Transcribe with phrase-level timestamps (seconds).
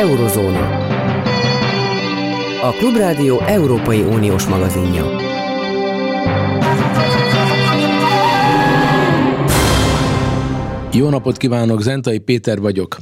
[0.00, 0.86] Eurozóna.
[2.62, 5.04] A Klubrádió Európai Uniós magazinja.
[10.92, 12.98] Jó napot kívánok, Zentai Péter vagyok.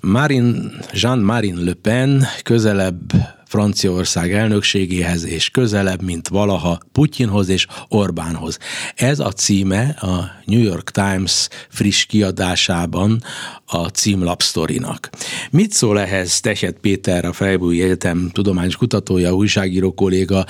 [0.00, 3.00] Marin, Jean-Marin Le Pen közelebb
[3.48, 8.58] Franciaország elnökségéhez, és közelebb, mint valaha Putyinhoz és Orbánhoz.
[8.94, 13.22] Ez a címe a New York Times friss kiadásában
[13.66, 15.10] a címlapsztorinak.
[15.50, 20.46] Mit szól ehhez Teset Péter, a Freiburgi Egyetem tudományos kutatója, újságíró kolléga,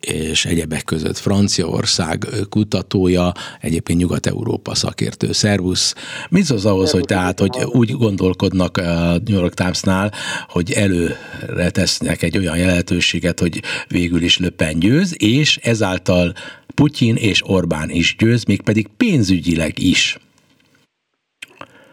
[0.00, 2.18] és egyebek között Franciaország
[2.50, 5.32] kutatója, egyébként Nyugat-Európa szakértő.
[5.32, 5.94] Szervusz!
[6.30, 10.10] Mit az ahhoz, hogy tehát, hogy úgy gondolkodnak a New York Timesnál,
[10.48, 16.32] hogy előre tesznek egy olyan lehetőséget, hogy végül is Löpen győz, és ezáltal
[16.74, 20.18] Putyin és Orbán is győz, mégpedig pénzügyileg is.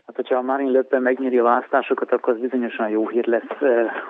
[0.05, 3.57] Hát, hogyha Marine Le Pen megnyeri a választásokat, akkor az bizonyosan jó hír lesz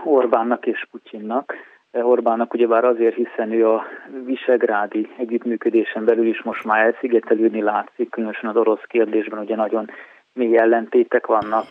[0.06, 1.54] Orbánnak és Putyinnak
[2.02, 3.84] Orbánnak ugyebár azért, hiszen ő a
[4.26, 9.90] visegrádi együttműködésen belül is most már elszigetelődni látszik, különösen az orosz kérdésben ugye nagyon
[10.34, 11.66] mély ellentétek vannak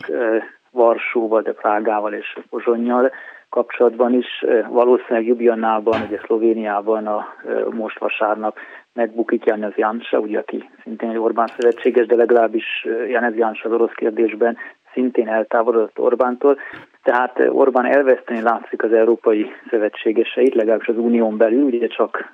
[0.71, 3.11] Varsóval, de Prágával és Pozsonnyal
[3.49, 4.45] kapcsolatban is.
[4.69, 7.25] Valószínűleg Jubjannában, ugye Szlovéniában a
[7.69, 8.57] most vasárnap
[8.93, 13.93] megbukik Janez Jansa, ugye, aki szintén egy Orbán szövetséges, de legalábbis Janez Jansa az orosz
[13.93, 14.57] kérdésben
[14.93, 16.57] szintén eltávolodott Orbántól.
[17.03, 22.31] Tehát Orbán elveszteni látszik az európai szövetségeseit, legalábbis az unión belül, ugye csak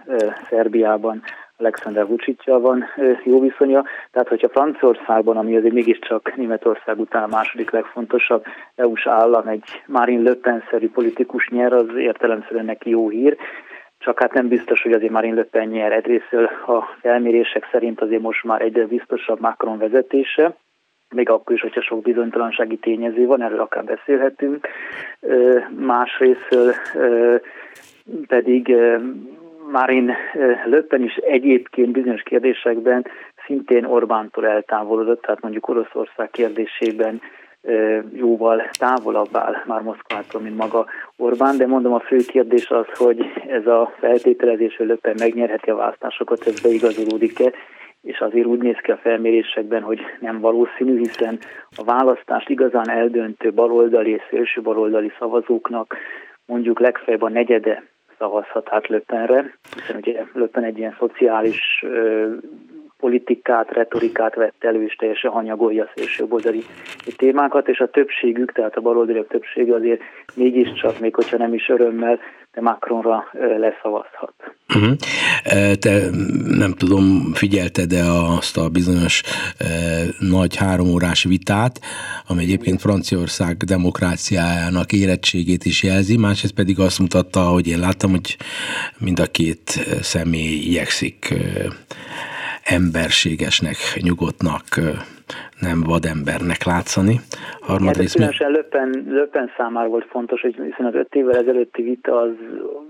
[0.50, 1.22] Szerbiában
[1.58, 2.86] Alexander Vucicja van
[3.24, 8.44] jó viszonya, tehát hogyha Franciaországban, ami azért mégiscsak Németország után a második legfontosabb
[8.76, 13.38] EU-s állam, egy Marine Le Pen-szerű politikus nyer, az értelemszerűen neki jó hír,
[13.98, 15.92] csak hát nem biztos, hogy azért Marine Le Pen nyer.
[15.92, 20.56] Egyrésztől a felmérések szerint azért most már egyre biztosabb Macron vezetése,
[21.16, 24.68] még akkor is, hogyha sok bizonytalansági tényező van, erről akár beszélhetünk.
[25.78, 26.74] Másrésztől
[28.28, 28.76] pedig
[29.72, 30.14] Marin
[30.66, 33.06] Löppen is egyébként bizonyos kérdésekben
[33.46, 37.22] szintén Orbántól eltávolodott, tehát mondjuk Oroszország kérdésében
[38.14, 40.86] jóval távolabb áll már Moszkvától, mint maga
[41.18, 45.76] Orbán, de mondom a fő kérdés az, hogy ez a feltételezés, hogy Löppen megnyerheti a
[45.76, 47.52] választásokat, ez beigazolódik-e,
[48.02, 51.40] és azért úgy néz ki a felmérésekben, hogy nem valószínű, hiszen
[51.76, 55.96] a választást igazán eldöntő baloldali és szélső baloldali szavazóknak
[56.46, 57.84] mondjuk legfeljebb a negyede
[58.18, 61.86] szavazhat át Löpenre, hiszen ugye Löpen egy ilyen szociális
[63.00, 66.64] politikát, retorikát vett elő, és teljesen hanyagolja a szélsőboldali
[67.18, 70.02] témákat, és a többségük, tehát a baloldali többsége azért
[70.36, 72.20] mégiscsak, még hogyha nem is örömmel,
[72.54, 73.24] de Macronra
[73.58, 74.34] leszavazhat.
[74.76, 74.96] Uh-huh.
[75.74, 76.10] Te
[76.48, 79.22] nem tudom, figyelted-e azt a bizonyos
[79.58, 79.66] e,
[80.20, 81.80] nagy háromórás vitát,
[82.28, 88.38] ami egyébként Franciaország demokráciájának érettségét is jelzi, másrészt pedig azt mutatta, hogy én láttam, hogy
[88.98, 89.70] mind a két
[90.02, 91.34] személy igyekszik
[92.70, 94.64] emberségesnek, nyugodtnak,
[95.60, 97.20] nem vadembernek látszani.
[97.60, 98.18] Harmadrészt...
[98.18, 102.32] Hát különösen Löppen, Löppen számára volt fontos, hogy hiszen az öt évvel ezelőtti vita az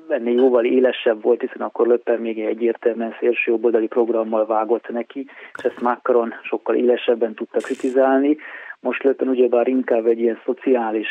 [0.07, 5.25] ennél jóval élesebb volt, hiszen akkor Löppen még egyértelműen szélső jobboldali programmal vágott neki,
[5.57, 8.37] és ezt Macron sokkal élesebben tudta kritizálni.
[8.81, 11.07] Most Löppen ugyebár inkább egy ilyen szociális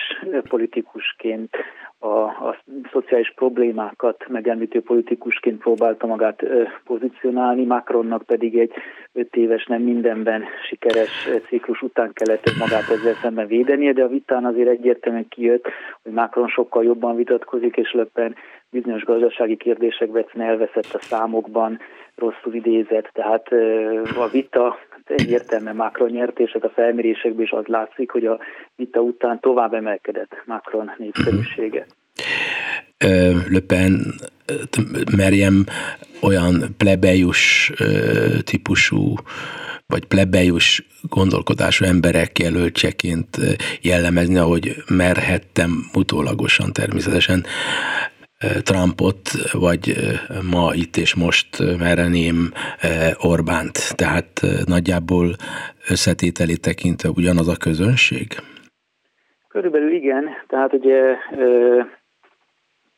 [0.49, 1.57] politikusként
[1.99, 2.57] a, a
[2.93, 6.43] szociális problémákat megemlítő politikusként próbálta magát
[6.85, 8.73] pozícionálni, Macronnak pedig egy
[9.13, 14.45] öt éves, nem mindenben sikeres ciklus után kellett magát ezzel szemben védenie, de a vitán
[14.45, 15.67] azért egyértelműen kijött,
[16.03, 18.35] hogy Macron sokkal jobban vitatkozik, és Löppen
[18.71, 21.79] bizonyos gazdasági kérdésekben elveszett a számokban,
[22.15, 23.49] rosszul idézett, tehát
[24.17, 24.79] a vita
[25.11, 28.39] egyértelműen Macron nyert, és hát a felmérésekből is az látszik, hogy a
[28.77, 31.87] vita után tovább emelkedett Macron népszerűsége.
[33.49, 34.15] Le Pen
[35.17, 35.65] merjem
[36.23, 37.73] olyan plebejus
[38.45, 39.15] típusú
[39.87, 43.37] vagy plebejus gondolkodású emberek jelöltjeként
[43.81, 47.45] jellemezni, ahogy merhettem utólagosan természetesen
[48.63, 49.95] Trumpot, vagy
[50.51, 51.49] ma itt és most
[51.79, 52.53] mereném
[53.21, 53.97] Orbánt.
[53.97, 55.27] Tehát nagyjából
[55.89, 58.27] összetételét tekintve ugyanaz a közönség?
[59.49, 60.25] Körülbelül igen.
[60.47, 61.17] Tehát ugye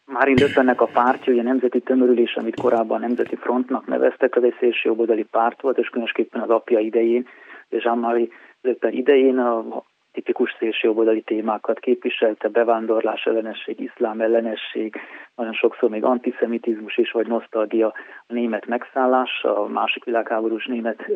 [0.04, 4.56] Márin Löpennek a pártja, ugye a Nemzeti Tömörülés, amit korábban Nemzeti Frontnak neveztek, az egy
[4.58, 7.26] szélsőjobboldali párt volt, és különösképpen az apja idején,
[7.68, 8.28] Jean-Marie
[8.60, 14.96] Löpen idején a tipikus szélsőjobboldali témákat képviselte, bevándorlás ellenesség, iszlám ellenesség,
[15.36, 17.86] nagyon sokszor még antiszemitizmus is, vagy nosztalgia
[18.26, 21.06] a német megszállás, a másik világháborús német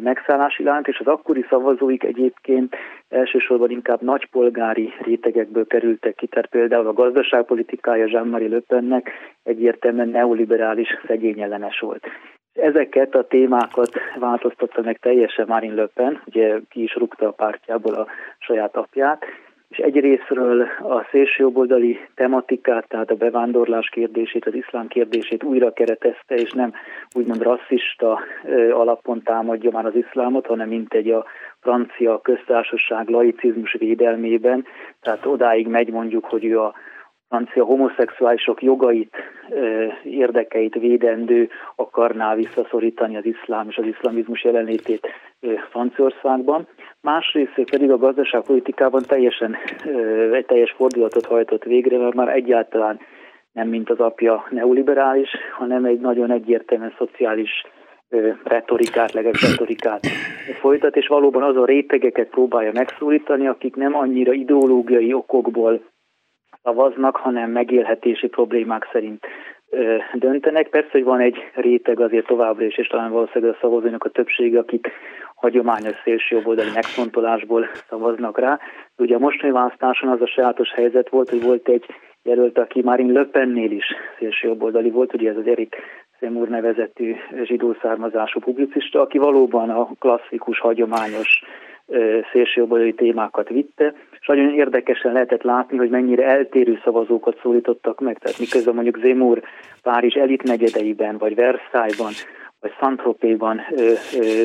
[0.00, 2.76] megszállás iránt, és az akkori szavazóik egyébként
[3.08, 9.10] elsősorban inkább nagypolgári rétegekből kerültek ki, tehát például a gazdaságpolitikája Jean-Marie Le Pennek
[9.42, 12.06] egyértelműen neoliberális szegényellenes volt.
[12.54, 17.94] Ezeket a témákat változtatta meg teljesen Marine Le Pen, ugye ki is rúgta a pártjából
[17.94, 18.06] a
[18.38, 19.24] saját apját,
[19.72, 26.50] és egyrésztről a szélsőjobboldali tematikát, tehát a bevándorlás kérdését, az iszlám kérdését újra keretezte, és
[26.50, 26.72] nem
[27.14, 28.20] úgymond rasszista
[28.72, 31.24] alapon támadja már az iszlámot, hanem mint egy a
[31.60, 34.64] francia köztársaság laicizmus védelmében,
[35.00, 36.74] tehát odáig megy mondjuk, hogy ő a
[37.32, 39.16] francia homoszexuálisok jogait,
[40.04, 45.06] érdekeit védendő akarná visszaszorítani az iszlám és az iszlamizmus jelenlétét
[45.70, 46.66] Franciaországban.
[47.00, 49.56] Másrészt pedig a gazdaságpolitikában teljesen
[50.32, 53.00] egy teljes fordulatot hajtott végre, mert már egyáltalán
[53.52, 57.50] nem mint az apja neoliberális, hanem egy nagyon egyértelműen szociális
[58.44, 60.06] retorikát, leges retorikát
[60.60, 65.80] folytat, és valóban azon rétegeket próbálja megszólítani, akik nem annyira ideológiai okokból
[66.62, 69.26] szavaznak, hanem megélhetési problémák szerint
[70.14, 70.68] döntenek.
[70.68, 74.58] Persze, hogy van egy réteg azért továbbra is, és talán valószínűleg a szavazóinak a többsége,
[74.58, 74.90] akik
[75.34, 78.58] hagyományos szélsőjobboldali megfontolásból szavaznak rá.
[78.96, 81.86] Ugye a mostani választáson az a sajátos helyzet volt, hogy volt egy
[82.22, 83.84] jelölt, aki Marine Le Pennél is
[84.18, 85.76] szélsőjobboldali volt, ugye ez az Erik
[86.20, 87.14] Szemúr nevezetű
[87.44, 91.42] zsidó származású publicista, aki valóban a klasszikus, hagyományos
[92.32, 98.18] szélsőjobboldali témákat vitte, és nagyon érdekesen lehetett látni, hogy mennyire eltérő szavazókat szólítottak meg.
[98.18, 99.42] Tehát miközben mondjuk Zemur
[99.82, 102.12] Párizs elit negyedeiben, vagy Versailles-ban,
[102.60, 103.60] vagy Saint-Tropez-ban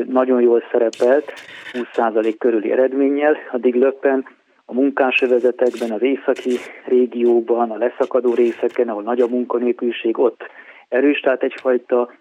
[0.06, 1.34] nagyon jól szerepelt,
[1.74, 4.26] 20% körüli eredménnyel, addig Löppen
[4.66, 6.56] a munkásövezetekben, az északi
[6.86, 10.42] régióban, a leszakadó részeken, ahol nagy a munkanélküliség, ott
[10.90, 12.12] erős, tehát egyfajta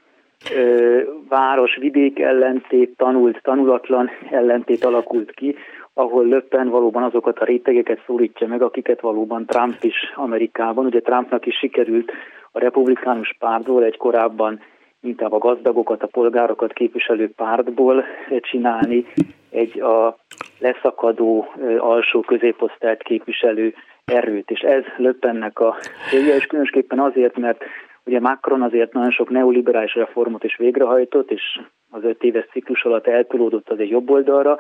[1.29, 5.57] város-vidék ellentét, tanult, tanulatlan ellentét alakult ki,
[5.95, 10.85] ahol Löppen valóban azokat a rétegeket szólítja meg, akiket valóban Trump is Amerikában.
[10.85, 12.13] Ugye Trumpnak is sikerült
[12.53, 14.61] a republikánus pártból egy korábban
[15.03, 18.05] inkább a gazdagokat, a polgárokat képviselő pártból
[18.41, 19.07] csinálni
[19.51, 20.17] egy a
[20.59, 21.47] leszakadó
[21.79, 23.75] alsó középosztályt képviselő
[24.05, 24.51] erőt.
[24.51, 25.77] És ez Löppennek a
[26.11, 27.65] célja, és különösképpen azért, mert
[28.07, 31.61] Ugye Macron azért nagyon sok neoliberális reformot is végrehajtott, és
[31.91, 34.59] az öt éves ciklus alatt eltolódott az egy jobb oldalra,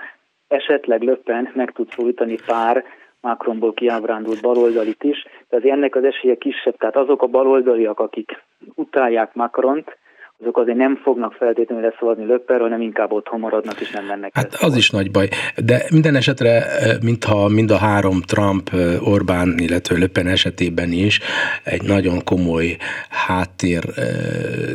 [0.49, 2.85] esetleg Löppen meg tud szólítani pár
[3.21, 8.43] Macronból kiábrándult baloldalit is, de az ennek az esélye kisebb, tehát azok a baloldaliak, akik
[8.75, 9.97] utálják Macront,
[10.39, 14.55] azok azért nem fognak feltétlenül leszavazni Löpperről, hanem inkább otthon maradnak és nem mennek Hát
[14.55, 15.29] az is nagy baj.
[15.65, 21.21] De minden esetre, eh, mintha mind a három Trump, eh, Orbán, illetve Löppen esetében is
[21.65, 22.77] egy nagyon komoly
[23.09, 24.05] háttér eh,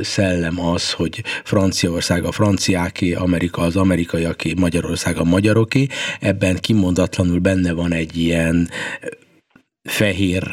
[0.02, 5.86] szellem az, hogy Franciaország a franciáké, Amerika az amerikaiaké, Magyarország a magyaroké.
[6.22, 8.68] Ebben kimondatlanul benne van egy ilyen
[9.84, 10.44] fehér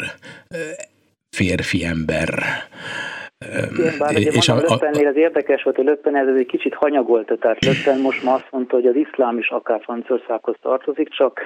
[1.31, 2.43] férfi ember
[3.99, 7.37] bár ugye és a, a, Löppennél az érdekes volt, hogy Löppen ez egy kicsit hanyagolta,
[7.37, 11.41] tehát Löppen most ma azt mondta, hogy az iszlám is akár Franciaországhoz tartozik, csak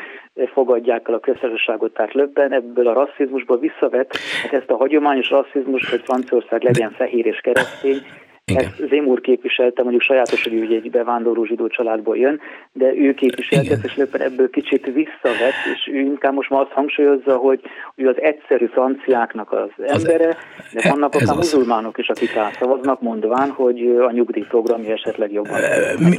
[0.53, 5.91] fogadják el a köztársaságot, tehát Löppen ebből a rasszizmusból visszavett, hát ezt a hagyományos rasszizmus,
[5.91, 8.03] hogy Franciaország legyen fehér és keresztény,
[8.45, 8.65] igen.
[8.65, 12.41] Ezt Zémúr képviselte, mondjuk sajátos, hogy ő egy bevándorló zsidó családból jön,
[12.73, 17.37] de ő képviselte, és Löppen ebből kicsit visszavett, és ő inkább most ma azt hangsúlyozza,
[17.37, 17.61] hogy
[17.95, 20.37] ő az egyszerű franciáknak az embere,
[20.73, 25.61] de e- vannak akár muzulmánok is, akik átszavaznak, mondván, hogy a nyugdíjprogramja esetleg jobban.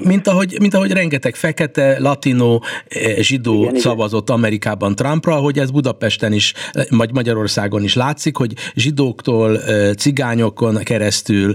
[0.03, 2.59] Mint ahogy, mint ahogy rengeteg fekete, latino,
[3.17, 4.37] zsidó igen, szavazott igen.
[4.37, 6.53] Amerikában Trumpra, hogy ez Budapesten is,
[6.89, 9.57] vagy Magyarországon is látszik, hogy zsidóktól,
[9.97, 11.53] cigányokon keresztül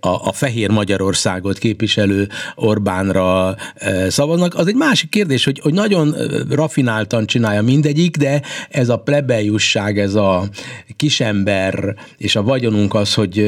[0.00, 4.54] a, a fehér Magyarországot képviselő Orbánra e, szavaznak.
[4.54, 6.14] Az egy másik kérdés, hogy, hogy nagyon
[6.50, 10.48] rafináltan csinálja mindegyik, de ez a plebejusság, ez a
[10.96, 13.44] kisember és a vagyonunk az, hogy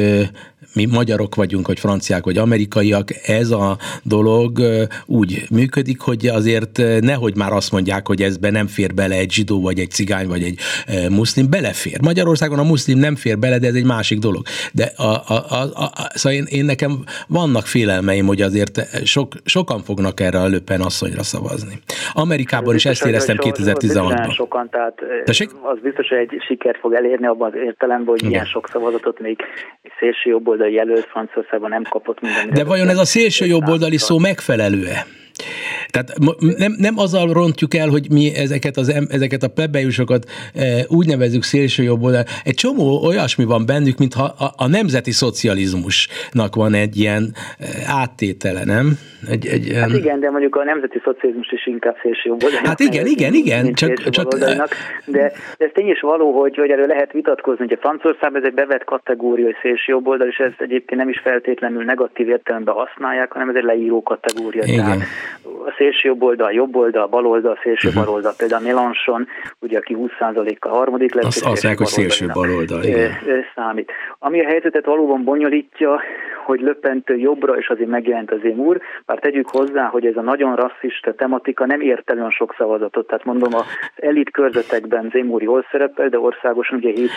[0.79, 4.51] mi magyarok vagyunk, vagy franciák, vagy amerikaiak, ez a dolog
[5.07, 9.61] úgy működik, hogy azért nehogy már azt mondják, hogy ezbe nem fér bele egy zsidó,
[9.61, 10.59] vagy egy cigány, vagy egy
[11.11, 11.99] muszlim, belefér.
[12.03, 14.43] Magyarországon a muszlim nem fér bele, de ez egy másik dolog.
[14.73, 16.93] De a, a, a, a, szóval én, én nekem
[17.29, 21.75] vannak félelmeim, hogy azért sok, sokan fognak erre a Löpen asszonyra szavazni.
[22.13, 24.35] Amerikában is ezt éreztem 2016-ban.
[24.35, 25.51] Sokan, tehát Tessék?
[25.63, 28.31] az biztos, hogy egy sikert fog elérni abban az értelemben, hogy Igen.
[28.31, 29.39] ilyen sok szavazatot még
[29.99, 32.51] szélső jobboldali jelölt Franciaországban nem kapott minden.
[32.51, 35.07] De vajon ez a szélső jobboldali szó megfelelő-e?
[35.91, 36.13] Tehát
[36.57, 41.43] nem, nem azzal rontjuk el, hogy mi ezeket, az, ezeket a plebejusokat e, úgy nevezzük
[41.43, 42.25] szélső jobb oldal.
[42.45, 48.65] Egy csomó olyasmi van bennük, mintha a, a nemzeti szocializmusnak van egy ilyen e, áttétele,
[48.65, 48.99] nem?
[49.31, 52.61] Egy, egy, hát igen, de mondjuk a nemzeti szocializmus is inkább szélső jobb oldal.
[52.65, 53.73] Hát igen, igen, igen.
[53.73, 54.35] Csak, csak...
[54.35, 54.69] De,
[55.07, 58.55] de ez tény is való, hogy, hogy erről lehet vitatkozni, hogy a Franciaországban ez egy
[58.55, 63.33] bevett kategória, hogy szélső jobb oldal, és ez egyébként nem is feltétlenül negatív értelemben használják,
[63.33, 64.63] hanem ez egy leíró kategória.
[64.65, 64.85] Igen.
[64.85, 65.03] Tehát
[65.45, 68.05] a szélső jobb oldal, jobb oldal, bal oldal, szélső uh-huh.
[68.05, 68.35] bal oldal.
[68.37, 69.27] Például Mélenchon,
[69.59, 71.25] ugye aki 20%-kal harmadik lett.
[71.25, 73.13] Azt mondják, hogy szélső bal oldal, igen.
[73.55, 73.93] Számít.
[74.19, 76.01] Ami a helyzetet valóban bonyolítja,
[76.49, 80.21] hogy löppentő jobbra, és azért megjelent az én úr, bár tegyük hozzá, hogy ez a
[80.21, 83.07] nagyon rasszista tematika nem ért el olyan sok szavazatot.
[83.07, 83.65] Tehát mondom, az
[83.97, 87.11] elit körzetekben Zémúr jól szerepel, de országosan ugye 7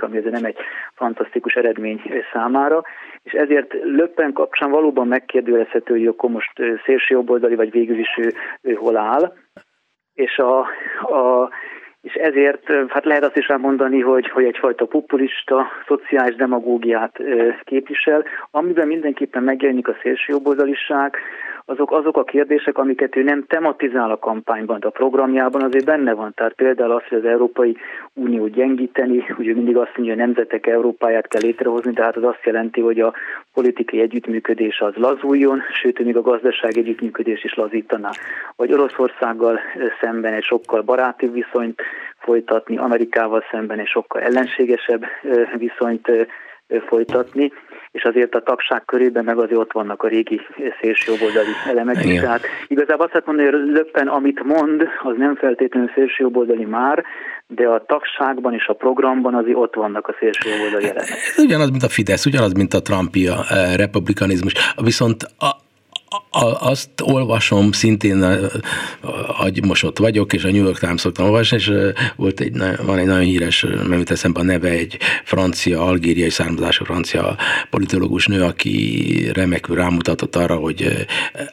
[0.00, 0.56] ami ez nem egy
[0.94, 2.82] fantasztikus eredmény számára,
[3.22, 6.52] és ezért Löppen kapcsán valóban megkérdőjelezhető, hogy akkor most
[6.84, 9.32] szélső jobboldali, vagy végül is ő, ő hol áll.
[10.14, 10.58] És a,
[11.16, 11.50] a
[12.02, 17.18] és ezért hát lehet azt is elmondani, hogy, hogy egyfajta populista, szociális demagógiát
[17.64, 21.16] képvisel, amiben mindenképpen megjelenik a szélsőjobboldaliság,
[21.72, 26.12] azok, azok a kérdések, amiket ő nem tematizál a kampányban, de a programjában azért benne
[26.12, 26.32] van.
[26.34, 27.76] Tehát például az, hogy az Európai
[28.14, 32.44] Unió gyengíteni, ugye mindig azt mondja, hogy a nemzetek Európáját kell létrehozni, tehát az azt
[32.44, 33.14] jelenti, hogy a
[33.52, 38.10] politikai együttműködés az lazuljon, sőt, még a gazdaság együttműködés is lazítaná.
[38.56, 39.60] Vagy Oroszországgal
[40.00, 41.82] szemben egy sokkal baráti viszonyt
[42.18, 45.04] folytatni, Amerikával szemben egy sokkal ellenségesebb
[45.58, 46.10] viszonyt
[46.86, 47.52] folytatni
[47.92, 50.40] és azért a tagság körében meg azért ott vannak a régi
[50.80, 52.20] szélsőjobboldali elemek is.
[52.20, 57.04] Tehát igazából azt lehet mondani, hogy Löppen, amit mond, az nem feltétlenül szélsőjobboldali már,
[57.46, 61.08] de a tagságban és a programban azért ott vannak a szélsőjobboldali elemek.
[61.36, 64.52] Ez ugyanaz, mint a Fidesz, ugyanaz, mint a Trumpi a eh, republikanizmus.
[64.82, 65.50] Viszont a,
[66.60, 68.24] azt olvasom, szintén
[69.38, 71.72] agymosott vagyok, és a New York Times szoktam olvasni, és
[72.16, 76.84] volt egy, van egy nagyon híres, nem jut eszembe a neve, egy francia, algériai származású
[76.84, 77.36] francia
[77.70, 81.06] politológus nő, aki remekül rámutatott arra, hogy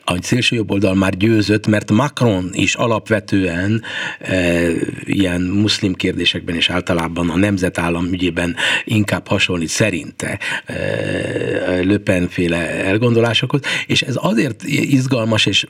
[0.04, 3.84] a szélső jobb oldal már győzött, mert Macron is alapvetően
[4.20, 4.68] e,
[5.04, 10.76] ilyen muszlim kérdésekben és általában a nemzetállam ügyében inkább hasonlít szerinte e,
[11.82, 15.66] Löpenféle elgondolásokhoz, és ez azért azért izgalmas és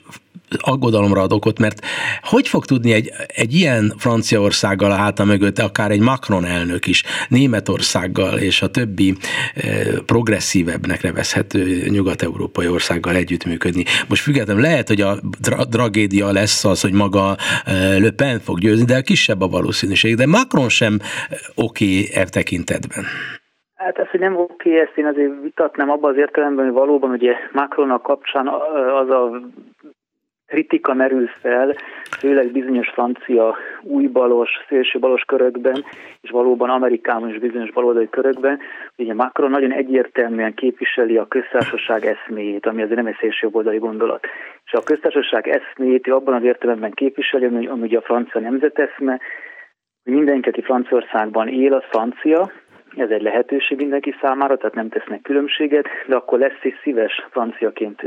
[0.58, 1.84] aggodalomra ad okot, mert
[2.22, 8.38] hogy fog tudni egy, egy ilyen Franciaországgal háta mögött, akár egy Macron elnök is, Németországgal
[8.38, 9.16] és a többi
[9.54, 9.70] e,
[10.06, 13.84] progresszívebbnek nevezhető nyugat-európai országgal együttműködni.
[14.08, 18.58] Most függetlenül lehet, hogy a tra- tragédia lesz az, hogy maga e, Le Pen fog
[18.58, 20.98] győzni, de kisebb a valószínűség, de Macron sem
[21.54, 23.04] oké okay e tekintetben.
[23.84, 27.34] Hát ez, hogy nem oké, ezt én azért vitatnám abban az értelemben, hogy valóban ugye
[27.52, 28.48] Macronnak kapcsán
[29.02, 29.40] az a
[30.46, 31.74] kritika merül fel,
[32.18, 35.84] főleg bizonyos francia újbalos, szélsőbalos körökben,
[36.20, 38.60] és valóban Amerikában is bizonyos baloldali körökben,
[38.96, 44.26] ugye Macron nagyon egyértelműen képviseli a köztársaság eszméjét, ami azért nem egy szélsőjobboldali gondolat.
[44.64, 49.20] És a köztársaság eszméjét abban az értelemben képviseli, ami, ami ugye a francia nemzeteszme,
[50.04, 52.50] hogy mindenki, aki Franciaországban él, az francia,
[52.96, 58.02] ez egy lehetőség mindenki számára, tehát nem tesznek különbséget, de akkor lesz is szíves franciaként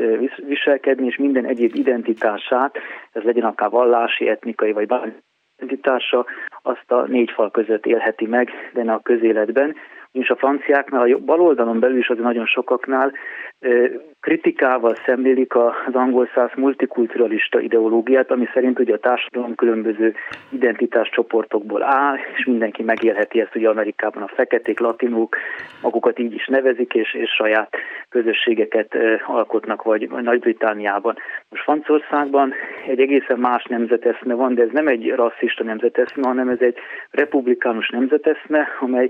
[0.48, 2.78] viselkedni, és minden egyéb identitását,
[3.12, 5.14] ez legyen akár vallási, etnikai vagy bármi
[5.58, 6.26] identitása,
[6.62, 9.76] azt a négy fal között élheti meg, de ne a közéletben,
[10.14, 13.12] és a franciáknál, a baloldalon belül is az nagyon sokaknál
[14.22, 20.14] kritikával szemlélik az angol száz multikulturalista ideológiát, ami szerint ugye a társadalom különböző
[20.50, 25.36] identitáscsoportokból áll, és mindenki megélheti ezt, ugye Amerikában a feketék, latinók,
[25.82, 27.76] magukat így is nevezik, és, és saját
[28.10, 31.16] közösségeket alkotnak, vagy Nagy-Britániában.
[31.50, 32.54] Most Franciaországban
[32.88, 36.78] egy egészen más nemzeteszme van, de ez nem egy rasszista nemzeteszme, hanem ez egy
[37.12, 39.10] republikánus nemzeteszme, amely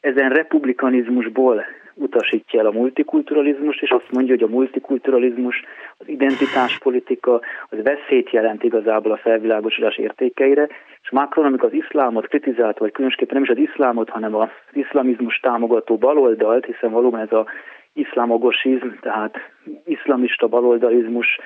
[0.00, 5.64] ezen republikanizmusból utasítja el a multikulturalizmust, és azt mondja, hogy a multikulturalizmus,
[5.98, 10.68] az identitáspolitika, az veszélyt jelent igazából a felvilágosodás értékeire,
[11.02, 15.38] és Macron, amikor az iszlámot kritizált, vagy különösképpen nem is az iszlámot, hanem az iszlamizmus
[15.38, 17.46] támogató baloldalt, hiszen valóban ez a
[17.92, 19.36] iszlamogosizm, tehát
[19.84, 21.38] iszlamista baloldalizmus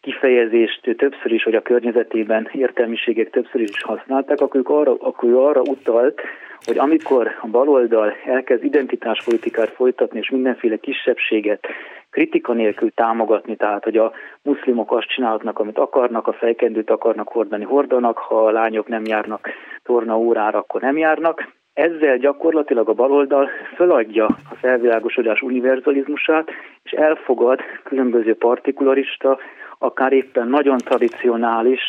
[0.00, 5.60] kifejezést többször is, hogy a környezetében értelmiségek többször is használták, akkor, arra, akkor ő arra
[5.60, 6.20] utalt,
[6.64, 11.66] hogy amikor a baloldal elkezd identitáspolitikát folytatni, és mindenféle kisebbséget
[12.10, 17.64] kritika nélkül támogatni, tehát hogy a muszlimok azt csinálhatnak, amit akarnak, a fejkendőt akarnak hordani,
[17.64, 19.48] hordanak, ha a lányok nem járnak
[19.82, 26.48] torna órára, akkor nem járnak, ezzel gyakorlatilag a baloldal föladja a felvilágosodás univerzalizmusát,
[26.82, 29.38] és elfogad különböző partikularista,
[29.78, 31.80] akár éppen nagyon tradicionális,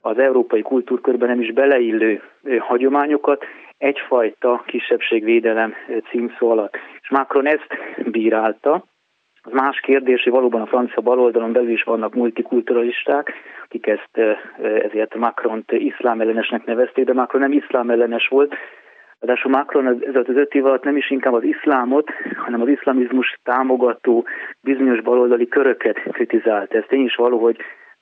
[0.00, 2.22] az európai kultúrkörben nem is beleillő
[2.58, 3.44] hagyományokat
[3.78, 5.74] egyfajta kisebbségvédelem
[6.10, 6.76] címszó alatt.
[7.00, 7.68] És Macron ezt
[8.10, 8.84] bírálta,
[9.42, 13.32] az más kérdés, hogy valóban a francia baloldalon belül is vannak multikulturalisták,
[13.64, 14.38] akik ezt
[14.82, 18.54] ezért Macron-t iszlám ellenesnek nevezték, de Macron nem iszlám ellenes volt,
[19.20, 23.38] Ráadásul Macron ez az öt év alatt nem is inkább az iszlámot, hanem az iszlamizmus
[23.42, 24.26] támogató
[24.60, 26.74] bizonyos baloldali köröket kritizált.
[26.74, 27.56] Ez tény is való, hogy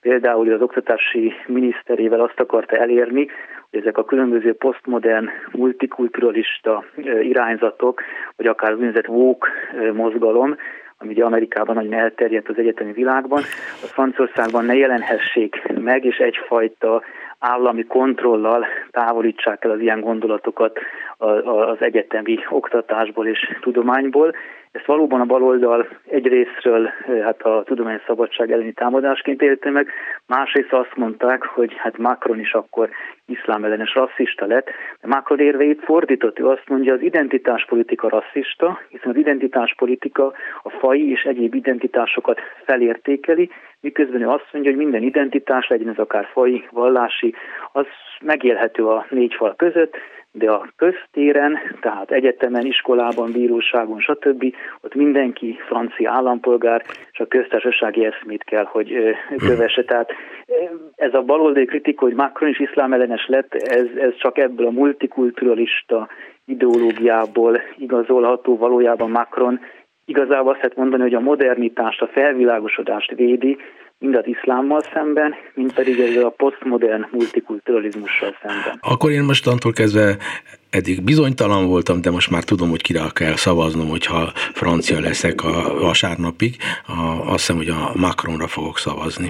[0.08, 3.26] például az oktatási miniszterével azt akarta elérni,
[3.70, 6.84] hogy ezek a különböző posztmodern, multikulturalista
[7.20, 8.02] irányzatok,
[8.36, 9.48] vagy akár az úgynevezett woke
[9.92, 10.56] mozgalom,
[10.98, 13.38] ami ugye Amerikában nagyon elterjedt az egyetemi világban,
[13.82, 17.02] az Franciaországban ne jelenhessék meg, és egyfajta
[17.38, 20.78] állami kontrollal távolítsák el az ilyen gondolatokat
[21.44, 24.34] az egyetemi oktatásból és tudományból.
[24.76, 26.90] Ezt valóban a baloldal egyrésztről
[27.22, 29.88] hát a tudományos szabadság elleni támadásként élte meg,
[30.26, 32.90] másrészt azt mondták, hogy hát Macron is akkor
[33.26, 34.66] iszlám ellenes rasszista lett,
[35.00, 41.10] de Macron érveit fordított, ő azt mondja, az identitáspolitika rasszista, hiszen az identitáspolitika a fai
[41.10, 46.68] és egyéb identitásokat felértékeli, miközben ő azt mondja, hogy minden identitás, legyen ez akár fai,
[46.70, 47.34] vallási,
[47.72, 47.86] az
[48.24, 49.96] megélhető a négy fal között,
[50.38, 54.54] de a köztéren, tehát egyetemen, iskolában, bíróságon, stb.
[54.80, 58.94] ott mindenki francia állampolgár, és a köztársasági eszmét kell, hogy
[59.36, 59.84] kövesse.
[59.84, 60.10] Tehát
[60.96, 64.70] ez a baloldali kritika, hogy Macron is iszlám ellenes lett, ez, ez csak ebből a
[64.70, 66.08] multikulturalista
[66.44, 69.60] ideológiából igazolható, valójában Macron
[70.04, 73.56] igazából azt lehet mondani, hogy a modernitást, a felvilágosodást védi,
[73.98, 78.78] mind az iszlámmal szemben, mind pedig ezzel a posztmodern multikulturalizmussal szemben.
[78.80, 80.16] Akkor én mostantól kezdve
[80.78, 85.54] eddig bizonytalan voltam, de most már tudom, hogy kire kell szavaznom, hogyha francia leszek a
[85.80, 86.52] vasárnapig.
[86.86, 87.00] A,
[87.32, 89.28] azt hiszem, hogy a Macronra fogok szavazni.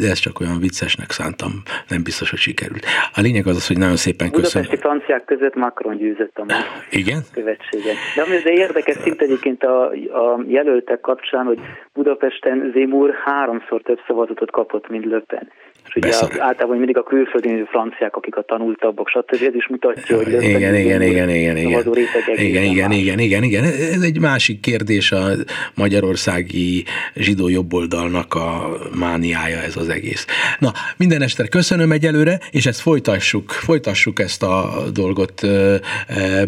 [0.00, 1.50] De ezt csak olyan viccesnek szántam,
[1.88, 2.84] nem biztos, hogy sikerült.
[3.14, 4.68] A lényeg az az, hogy nagyon szépen köszönöm.
[4.68, 6.44] Budapesti franciák között Macron győzött a
[6.90, 7.20] Igen?
[7.32, 7.96] követséget.
[8.16, 9.86] De ami azért érdekes szint egyébként a,
[10.24, 11.58] a jelöltek kapcsán, hogy
[11.92, 15.48] Budapesten Zemur háromszor több szavazatot kapott, mint Löpen.
[15.94, 19.42] És ugye az, általában mindig a külföldi franciák, akik a tanultabbak, stb.
[19.46, 21.96] Ez is mutatja, hogy igen, igen, igen, igen, igen, igen.
[22.36, 23.64] Igen, igen, igen, igen, igen.
[23.64, 25.26] Ez egy másik kérdés a
[25.74, 30.26] magyarországi zsidó jobboldalnak a mániája ez az egész.
[30.58, 35.42] Na, minden este köszönöm egyelőre, és ezt folytassuk, folytassuk ezt a dolgot.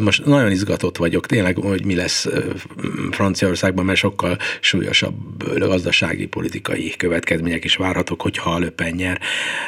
[0.00, 2.28] Most nagyon izgatott vagyok, tényleg, hogy mi lesz
[3.10, 5.14] Franciaországban, mert sokkal súlyosabb
[5.58, 9.20] gazdasági, politikai következmények is várhatók, hogyha a Löpen nyer.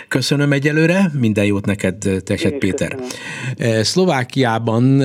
[0.08, 2.96] Köszönöm egyelőre, minden jót neked, Tekhet Péter.
[3.56, 3.82] Köszönöm.
[3.82, 5.02] Szlovákiában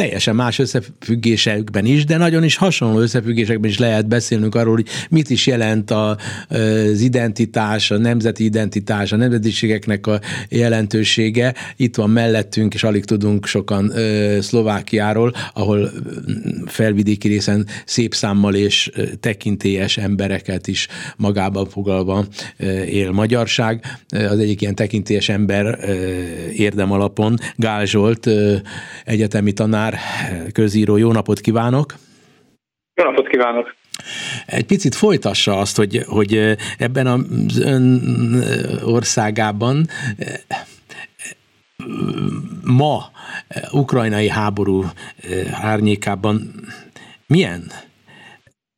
[0.00, 5.30] teljesen más összefüggésekben is, de nagyon is hasonló összefüggésekben is lehet beszélnünk arról, hogy mit
[5.30, 6.16] is jelent a,
[6.48, 11.54] az identitás, a nemzeti identitás, a nemzetiségeknek a jelentősége.
[11.76, 13.92] Itt van mellettünk, és alig tudunk sokan
[14.40, 15.90] Szlovákiáról, ahol
[16.66, 22.26] felvidéki részen szép számmal és tekintélyes embereket is magában foglalva
[22.86, 23.98] él magyarság.
[24.08, 25.78] Az egyik ilyen tekintélyes ember
[26.52, 28.28] érdem alapon Gál Zsolt,
[29.04, 31.94] egyetemi tanár, Molnár közíró, jó napot kívánok!
[32.94, 33.74] Jó napot kívánok!
[34.46, 38.02] Egy picit folytassa azt, hogy, hogy ebben az ön
[38.84, 39.86] országában
[42.64, 43.10] ma
[43.70, 44.84] ukrajnai háború
[45.52, 46.52] árnyékában
[47.26, 47.70] milyen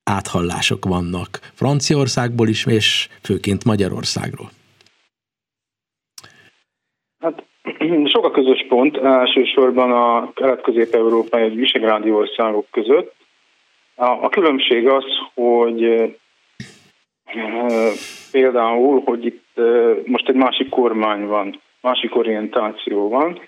[0.03, 4.51] áthallások vannak Franciaországból is, és főként Magyarországról?
[7.19, 7.45] Hát
[8.05, 13.15] sok a közös pont, elsősorban a kelet-közép-európai visegrádi országok között.
[13.95, 16.09] A, a különbség az, hogy e,
[18.33, 19.63] például, hogy itt e,
[20.05, 23.41] most egy másik kormány van, másik orientáció van,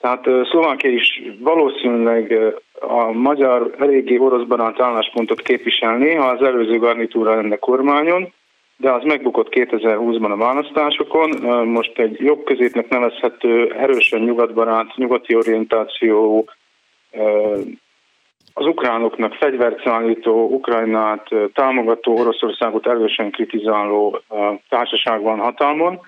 [0.00, 2.38] tehát e, Szlovákia is valószínűleg
[2.80, 8.32] a magyar eléggé orosz barát álláspontot képviselni, ha az előző garnitúra lenne kormányon,
[8.80, 11.30] de az megbukott 2020-ban a választásokon.
[11.66, 16.48] Most egy jobb középnek nevezhető, erősen nyugatbarát, nyugati orientáció,
[18.52, 24.20] az ukránoknak fegyvert szállító, Ukrajnát támogató, Oroszországot erősen kritizáló
[24.68, 26.00] társaság van hatalmon.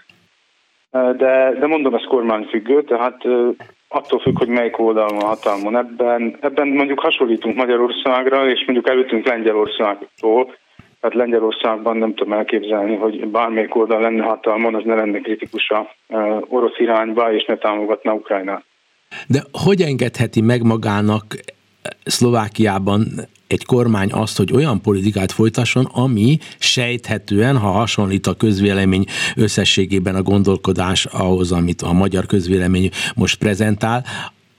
[0.91, 3.25] De, de mondom, ez kormányfüggő, tehát
[3.89, 5.77] attól függ, hogy melyik oldal van hatalmon.
[5.77, 10.55] Ebben, ebben mondjuk hasonlítunk Magyarországra, és mondjuk előttünk Lengyelországtól,
[11.01, 15.95] Hát Lengyelországban nem tudom elképzelni, hogy bármelyik oldal lenne hatalmon, az ne lenne kritikus a
[16.49, 18.65] orosz irányba, és ne támogatna Ukrajnát.
[19.27, 21.25] De hogy engedheti meg magának
[22.05, 23.07] Szlovákiában
[23.47, 29.05] egy kormány azt, hogy olyan politikát folytasson, ami sejthetően, ha hasonlít a közvélemény
[29.37, 34.05] összességében a gondolkodás ahhoz, amit a magyar közvélemény most prezentál,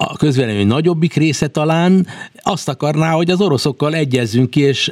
[0.10, 2.06] a közvélemény nagyobbik része talán
[2.44, 4.92] azt akarná, hogy az oroszokkal egyezzünk ki, és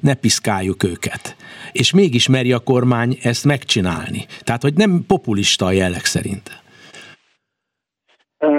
[0.00, 1.36] ne piszkáljuk őket.
[1.72, 4.26] És mégis meri a kormány ezt megcsinálni.
[4.44, 6.42] Tehát, hogy nem populista a jelleg szerint.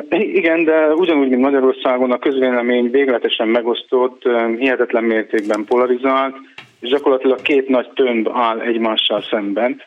[0.10, 4.22] Igen, de ugyanúgy, mint Magyarországon a közvélemény végletesen megosztott,
[4.58, 6.36] hihetetlen mértékben polarizált,
[6.80, 9.82] és gyakorlatilag két nagy tömb áll egymással szemben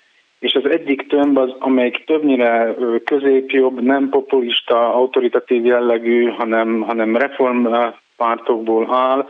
[0.44, 8.94] és az egyik tömb az, amelyik többnyire középjobb, nem populista, autoritatív jellegű, hanem, hanem reformpártokból
[8.94, 9.28] áll,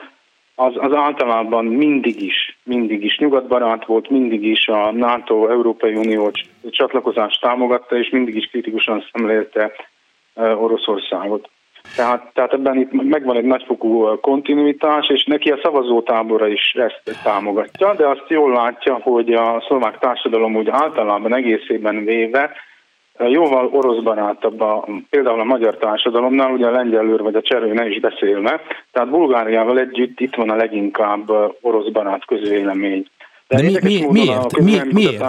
[0.54, 6.30] az, az általában mindig is, mindig is nyugatbarát volt, mindig is a NATO, Európai Unió
[6.70, 9.72] csatlakozást támogatta, és mindig is kritikusan szemlélte
[10.34, 11.48] Oroszországot.
[11.96, 17.94] Tehát, tehát ebben itt megvan egy nagyfokú kontinuitás, és neki a szavazótábora is ezt támogatja,
[17.94, 22.50] de azt jól látja, hogy a szlovák társadalom úgy általában egészében véve
[23.18, 28.00] jóval oroszbarátabb a, például a magyar társadalomnál, ugye a lengyelőr vagy a cserő ne is
[28.00, 28.60] beszélve,
[28.92, 31.30] tehát Bulgáriával együtt itt van a leginkább
[31.60, 33.06] oroszbarát közvélemény.
[33.48, 34.58] De, De mi, mi, miért?
[34.58, 35.20] Mi, miért?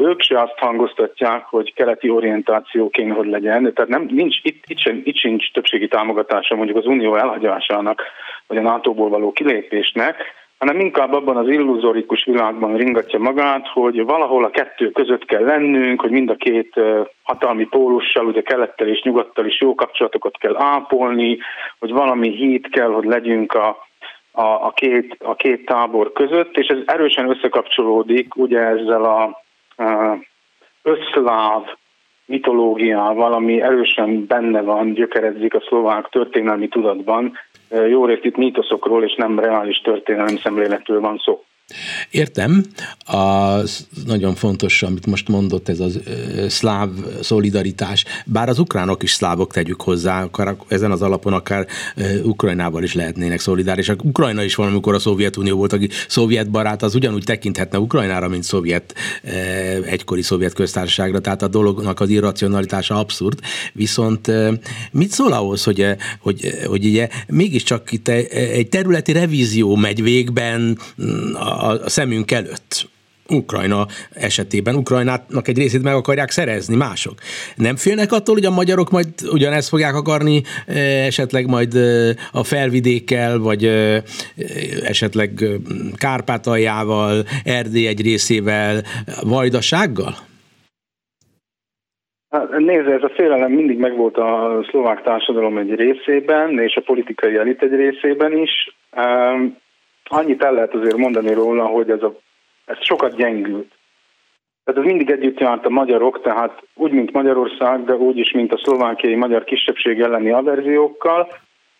[0.00, 3.72] ők se azt hangoztatják, hogy keleti orientáció kéne, hogy legyen.
[3.74, 8.02] Tehát nem, nincs, itt, itt, sem, itt sincs többségi támogatása mondjuk az unió elhagyásának,
[8.46, 10.16] vagy a NATO-ból való kilépésnek,
[10.58, 16.00] hanem inkább abban az illuzorikus világban ringatja magát, hogy valahol a kettő között kell lennünk,
[16.00, 16.80] hogy mind a két
[17.22, 21.38] hatalmi pólussal, ugye kelettel és nyugattal is jó kapcsolatokat kell ápolni,
[21.78, 23.76] hogy valami híd kell, hogy legyünk a,
[24.36, 29.22] a, a, két, a két tábor között, és ez erősen összekapcsolódik ugye ezzel a,
[29.82, 30.18] a
[30.82, 31.62] összláv
[32.26, 37.32] mitológiával, ami erősen benne van, gyökeredzik a szlovák történelmi tudatban.
[37.88, 41.44] Jó részt itt mítoszokról és nem reális történelmi szemléletről van szó.
[42.10, 42.64] Értem,
[43.04, 46.00] az nagyon fontos, amit most mondott, ez az
[46.48, 46.88] szláv
[47.22, 51.66] szolidaritás, bár az ukránok is szlávok tegyük hozzá, akár ezen az alapon akár
[52.22, 54.04] Ukrajnával is lehetnének szolidárisak.
[54.04, 58.94] Ukrajna is valamikor a Szovjetunió volt, aki szovjet barát, az ugyanúgy tekinthetne Ukrajnára, mint szovjet,
[59.84, 63.38] egykori szovjet köztársaságra, tehát a dolognak az irracionalitása abszurd.
[63.72, 64.30] Viszont
[64.90, 65.86] mit szól ahhoz, hogy,
[66.20, 70.78] hogy, hogy ugye mégiscsak itt egy területi revízió megy végben
[71.60, 72.92] a szemünk előtt.
[73.28, 74.74] Ukrajna esetében.
[74.74, 77.14] Ukrajnának egy részét meg akarják szerezni mások.
[77.56, 80.42] Nem félnek attól, hogy a magyarok majd ugyanezt fogják akarni,
[81.06, 81.74] esetleg majd
[82.32, 83.64] a felvidékkel, vagy
[84.82, 85.30] esetleg
[85.96, 88.82] Kárpátaljával, Erdély egy részével,
[89.22, 90.14] Vajdasággal?
[92.30, 97.36] Hát, nézd, ez a félelem mindig megvolt a szlovák társadalom egy részében, és a politikai
[97.36, 98.50] elit egy részében is.
[100.10, 102.14] Annyit el lehet azért mondani róla, hogy ez, a,
[102.64, 103.72] ez sokat gyengült.
[104.64, 108.52] Tehát ez mindig együtt járt a magyarok, tehát úgy, mint Magyarország, de úgy is, mint
[108.52, 111.28] a szlovákiai magyar kisebbség elleni averziókkal.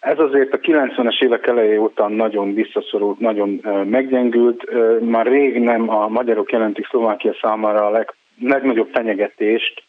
[0.01, 4.71] Ez azért a 90-es évek elejé után nagyon visszaszorult, nagyon meggyengült.
[5.01, 9.83] Már rég nem a magyarok jelentik Szlovákia számára a leg, legnagyobb fenyegetést,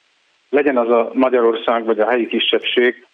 [0.50, 3.06] legyen az a Magyarország vagy a helyi kisebbség,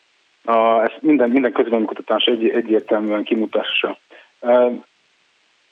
[0.43, 3.97] a, ezt minden, minden közbenkutatás egy, egyértelműen kimutassa.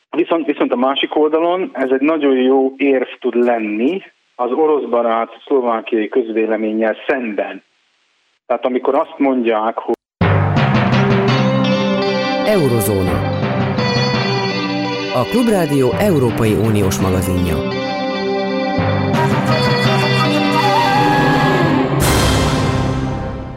[0.09, 4.01] Viszont, viszont a másik oldalon ez egy nagyon jó érv tud lenni
[4.35, 7.63] az orosz barát szlovákiai közvéleménnyel szemben.
[8.45, 9.93] Tehát amikor azt mondják, hogy
[12.45, 13.37] Eurozóna.
[15.13, 17.55] A Klubrádió Európai Uniós magazinja.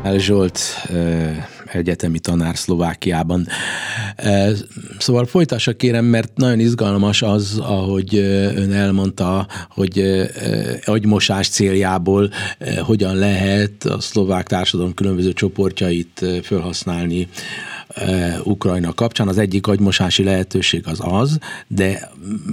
[0.02, 0.58] El Zsolt
[1.74, 3.46] egyetemi tanár Szlovákiában.
[4.98, 8.16] Szóval folytassa kérem, mert nagyon izgalmas az, ahogy
[8.56, 10.22] ön elmondta, hogy
[10.84, 12.30] agymosás céljából
[12.80, 17.28] hogyan lehet a szlovák társadalom különböző csoportjait felhasználni
[18.44, 19.28] Ukrajna kapcsán.
[19.28, 22.10] Az egyik agymosási lehetőség az az, de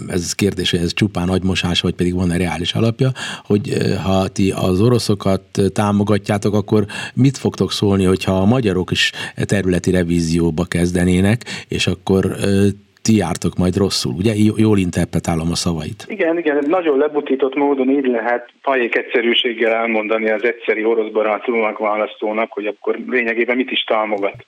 [0.07, 3.11] ez kérdés, hogy ez csupán agymosás, vagy pedig van-e reális alapja,
[3.43, 5.41] hogy ha ti az oroszokat
[5.73, 12.37] támogatjátok, akkor mit fogtok szólni, hogyha a magyarok is területi revízióba kezdenének, és akkor
[13.01, 14.33] ti jártok majd rosszul, ugye?
[14.55, 16.05] Jól interpretálom a szavait.
[16.07, 22.51] Igen, igen, nagyon lebutított módon így lehet fajék egyszerűséggel elmondani az egyszeri orosz barátulónak választónak,
[22.51, 24.45] hogy akkor lényegében mit is támogat.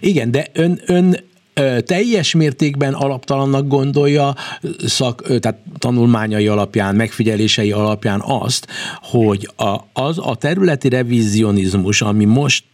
[0.00, 1.16] Igen, de ön, ön
[1.84, 4.34] teljes mértékben alaptalannak gondolja
[4.86, 8.66] szak, tehát tanulmányai alapján, megfigyelései alapján azt,
[9.02, 12.64] hogy a, az a területi revizionizmus, ami most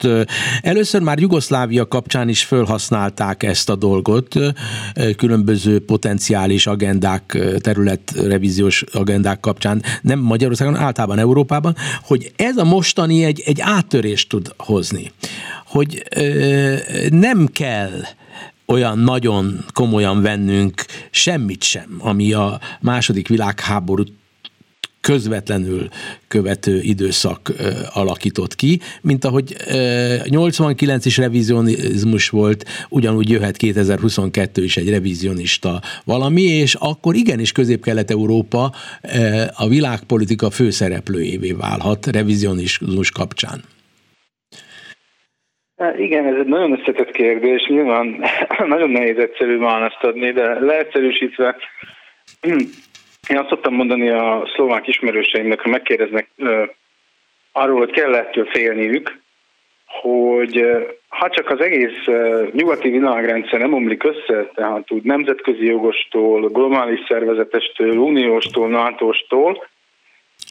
[0.63, 4.35] először már Jugoszlávia kapcsán is felhasználták ezt a dolgot,
[5.17, 13.43] különböző potenciális agendák, területrevíziós agendák kapcsán, nem Magyarországon, általában Európában, hogy ez a mostani egy,
[13.47, 15.13] egy áttörést tud hozni,
[15.67, 16.75] hogy ö,
[17.11, 17.91] nem kell
[18.71, 24.03] olyan nagyon komolyan vennünk semmit sem, ami a második világháború
[25.01, 25.89] közvetlenül
[26.29, 27.53] követő időszak
[27.93, 29.57] alakított ki, mint ahogy
[30.25, 38.75] 89 is revizionizmus volt, ugyanúgy jöhet 2022 is egy revizionista valami, és akkor igenis Közép-Kelet-Európa
[39.53, 43.65] a világpolitika főszereplőjévé válhat revizionizmus kapcsán.
[45.97, 48.25] Igen, ez egy nagyon összetett kérdés, nyilván
[48.67, 51.57] nagyon nehéz egyszerű választ adni, de leegyszerűsítve
[53.31, 56.31] én azt szoktam mondani a szlovák ismerőseimnek, ha megkérdeznek
[57.53, 59.21] arról, hogy kell ettől félniük,
[59.87, 60.65] hogy
[61.09, 62.05] ha csak az egész
[62.53, 69.69] nyugati világrendszer nem omlik össze, tehát úgy nemzetközi jogostól, globális szervezetestől, unióstól, NATO-stól,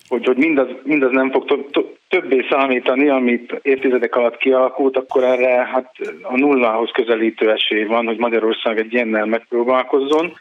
[0.08, 1.68] hogy, hogy mindaz, mindaz nem fog
[2.08, 8.18] többé számítani, amit évtizedek alatt kialakult, akkor erre hát a nullához közelítő esély van, hogy
[8.18, 10.40] Magyarország egy ilyennel megpróbálkozzon.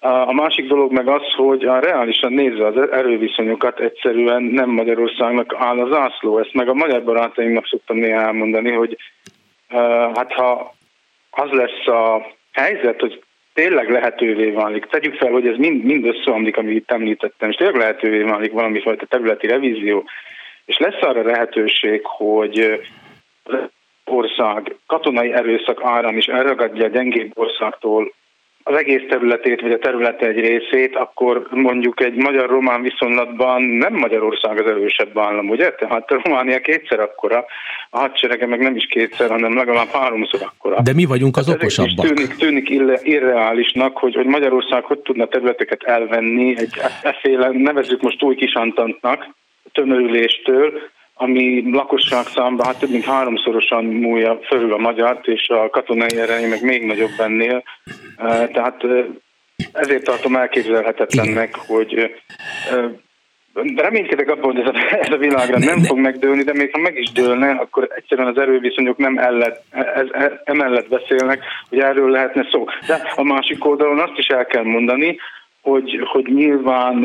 [0.00, 5.80] A másik dolog meg az, hogy a reálisan nézve az erőviszonyokat egyszerűen nem Magyarországnak áll
[5.80, 6.38] az ászló.
[6.38, 8.96] Ezt meg a magyar barátaimnak szoktam néha elmondani, hogy
[10.14, 10.74] hát ha
[11.30, 13.22] az lesz a helyzet, hogy
[13.54, 17.76] tényleg lehetővé válik, tegyük fel, hogy ez mind, mind összeomlik, amit itt említettem, és tényleg
[17.76, 20.04] lehetővé válik valami fajta területi revízió,
[20.64, 22.80] és lesz arra lehetőség, hogy
[24.04, 28.12] ország katonai erőszak áram is elragadja a gyengébb országtól
[28.70, 34.60] az egész területét, vagy a területe egy részét, akkor mondjuk egy magyar-román viszonylatban nem Magyarország
[34.60, 35.70] az erősebb állam, ugye?
[35.72, 37.44] Tehát a Románia kétszer akkora,
[37.90, 40.80] a hadserege meg nem is kétszer, hanem legalább háromszor akkora.
[40.82, 42.06] De mi vagyunk az Tehát okosabbak.
[42.06, 42.68] Tűnik, tűnik
[43.02, 49.28] irreálisnak, hogy, hogy Magyarország hogy tudna területeket elvenni, egy efféle, nevezzük most új kisantantnak,
[49.72, 50.72] tömörüléstől,
[51.22, 56.48] ami lakosság számban hát több mint háromszorosan múlja fölül a magyart, és a katonai ereje
[56.48, 57.62] meg még nagyobb ennél.
[58.52, 58.84] Tehát
[59.72, 62.10] ezért tartom elképzelhetetlennek, hogy
[63.52, 66.78] de reménykedek abban, hogy ez a, ez a világra nem fog megdőlni, de még ha
[66.78, 72.10] meg is dőlne, akkor egyszerűen az erőviszonyok nem ellett, ez, ez, emellett beszélnek, hogy erről
[72.10, 72.64] lehetne szó.
[72.86, 75.16] De a másik oldalon azt is el kell mondani,
[75.62, 77.04] hogy, hogy nyilván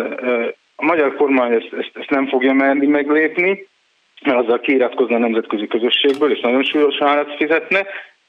[0.75, 3.67] a magyar kormány ezt, ezt, ezt nem fogja merni meglépni,
[4.25, 7.85] mert azzal kiiratkozna a nemzetközi közösségből, és nagyon súlyos árat fizetne,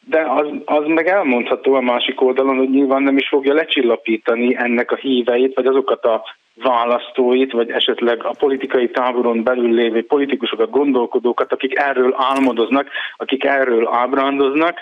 [0.09, 4.93] de az, az meg elmondható a másik oldalon, hogy nyilván nem is fogja lecsillapítani ennek
[4.93, 6.23] a híveit, vagy azokat a
[6.63, 13.89] választóit, vagy esetleg a politikai táboron belül lévő politikusokat, gondolkodókat, akik erről álmodoznak, akik erről
[13.93, 14.81] ábrándoznak,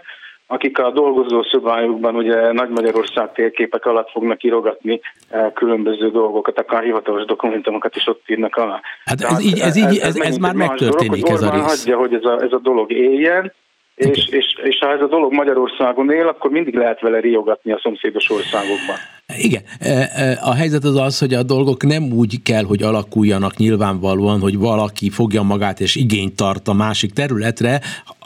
[0.55, 6.83] akik a dolgozó szobájukban ugye Nagy Magyarország térképek alatt fognak írogatni eh, különböző dolgokat, akár
[6.83, 8.81] hivatalos dokumentumokat is ott írnak alá.
[9.05, 11.63] Hát ez, így, ez, így, ez, ez, ez már megtörténik, dolog, ez a rész.
[11.63, 13.53] hagyja, hogy ez a, ez a dolog éljen,
[13.95, 17.81] és, és, és ha ez a dolog Magyarországon él, akkor mindig lehet vele riogatni a
[17.83, 18.97] szomszédos országokban.
[19.39, 19.63] Igen.
[19.81, 24.41] E, e, a helyzet az az, hogy a dolgok nem úgy kell, hogy alakuljanak nyilvánvalóan,
[24.41, 27.81] hogy valaki fogja magát és igényt tart a másik területre,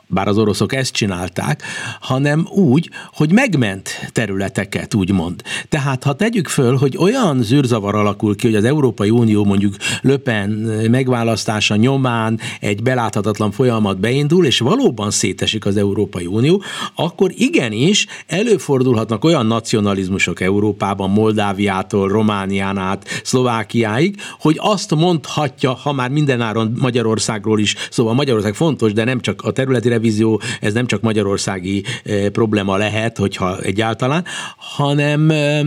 [0.09, 1.63] bár az oroszok ezt csinálták,
[2.01, 5.43] hanem úgy, hogy megment területeket, úgymond.
[5.69, 10.51] Tehát ha tegyük föl, hogy olyan zűrzavar alakul ki, hogy az Európai Unió mondjuk Löpen
[10.91, 16.63] megválasztása nyomán egy beláthatatlan folyamat beindul, és valóban szétesik az Európai Unió,
[16.95, 26.11] akkor igenis előfordulhatnak olyan nacionalizmusok Európában, Moldáviától, Románián át, Szlovákiáig, hogy azt mondhatja, ha már
[26.11, 31.01] mindenáron Magyarországról is, szóval Magyarország fontos, de nem csak a területi televízió, ez nem csak
[31.01, 34.25] magyarországi eh, probléma lehet, hogyha egyáltalán,
[34.57, 35.61] hanem eh,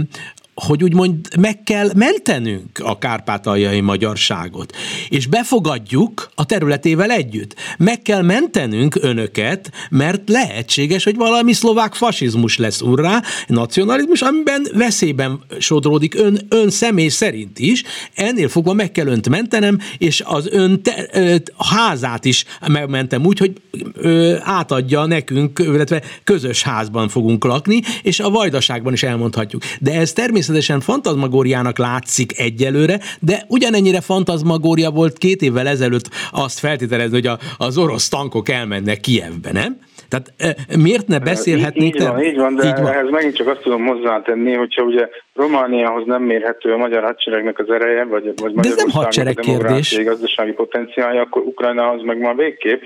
[0.62, 4.76] hogy úgymond meg kell mentenünk a kárpátaljai magyarságot,
[5.10, 7.56] és befogadjuk a területével együtt.
[7.78, 15.40] Meg kell mentenünk önöket, mert lehetséges, hogy valami szlovák fasizmus lesz urrá, nacionalizmus, amiben veszélyben
[15.60, 17.84] sodródik ön, ön személy szerint is.
[18.16, 23.40] Ennél fogva meg kell önt mentenem, és az ön te, ö, házát is megmentem úgy,
[23.40, 23.54] hogy
[23.94, 29.62] ö, átadja nekünk, illetve közös házban fogunk lakni, és a vajdaságban is elmondhatjuk.
[29.80, 36.60] De ez természetesen természetesen fantazmagóriának látszik egyelőre, de ugyanennyire fantazmagória volt két évvel ezelőtt azt
[36.60, 39.80] feltételezni, hogy a, az orosz tankok elmennek Kievbe, nem?
[40.10, 41.96] Tehát miért ne beszélhetnénk?
[41.96, 42.88] Így, így van, így van, de így van.
[42.88, 47.70] ehhez megint csak azt tudom hozzátenni, hogyha ugye Romániához nem mérhető a magyar hadseregnek az
[47.70, 50.04] ereje, vagy, vagy de ez nem hadsereg kérdés.
[50.04, 52.82] gazdasági potenciálja, akkor Ukrajnához meg már végképp.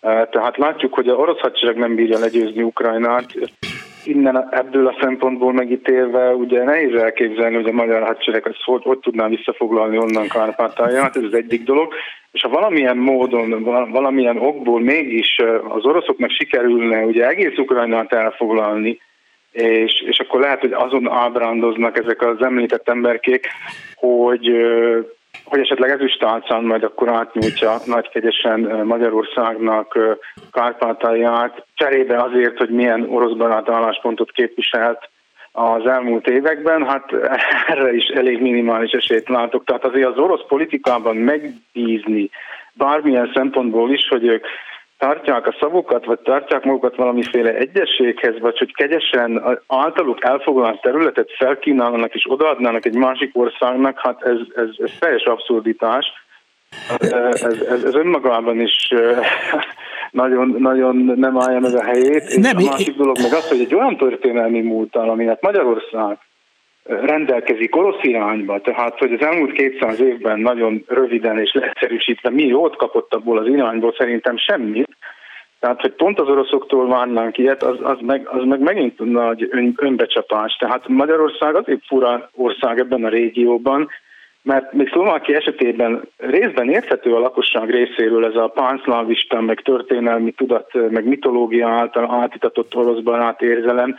[0.00, 3.26] Tehát látjuk, hogy a orosz hadsereg nem bírja legyőzni Ukrajnát,
[4.04, 8.98] innen ebből a szempontból megítélve ugye nehéz elképzelni, hogy a magyar hadsereg ezt hogy, hogy
[8.98, 11.94] tudná visszafoglalni onnan Kárpátalját, ez az egyik dolog.
[12.32, 15.36] És ha valamilyen módon, valamilyen okból mégis
[15.68, 19.00] az oroszoknak sikerülne ugye egész Ukrajnát elfoglalni,
[19.52, 23.46] és, és akkor lehet, hogy azon ábrándoznak ezek az említett emberkék,
[23.94, 24.50] hogy
[25.44, 29.98] hogy esetleg ezüstálcán majd akkor átnyújtja nagykegyesen Magyarországnak
[30.52, 35.10] Kárpátalját, cserébe azért, hogy milyen orosz barát álláspontot képviselt
[35.52, 37.12] az elmúlt években, hát
[37.72, 39.64] erre is elég minimális esélyt látok.
[39.64, 42.30] Tehát azért az orosz politikában megbízni
[42.72, 44.46] bármilyen szempontból is, hogy ők
[45.02, 52.14] tartják a szavukat, vagy tartják magukat valamiféle egyességhez, vagy hogy kegyesen általuk elfoglalt területet felkínálnak
[52.14, 56.06] és odaadnának egy másik országnak, hát ez, ez, ez teljes abszurditás.
[56.98, 58.88] Ez, ez, ez önmagában is
[60.22, 62.22] nagyon, nagyon nem állja meg a helyét.
[62.22, 66.18] És nem, a másik dolog meg az, hogy egy olyan történelmi múltal, aminek Magyarország
[66.84, 72.76] rendelkezik orosz irányba, tehát hogy az elmúlt 200 évben nagyon röviden és leegyszerűsítve mi jót
[72.76, 74.96] kapott abból az irányból, szerintem semmit.
[75.60, 79.74] Tehát, hogy pont az oroszoktól várnánk ilyet, az, az, meg, az meg megint nagy ön,
[79.76, 80.56] önbecsapás.
[80.56, 83.88] Tehát Magyarország azért fura ország ebben a régióban,
[84.42, 90.90] mert még Szlovákia esetében részben érthető a lakosság részéről ez a pánszlávista, meg történelmi tudat,
[90.90, 93.96] meg mitológia által átitatott orosz barát érzelem,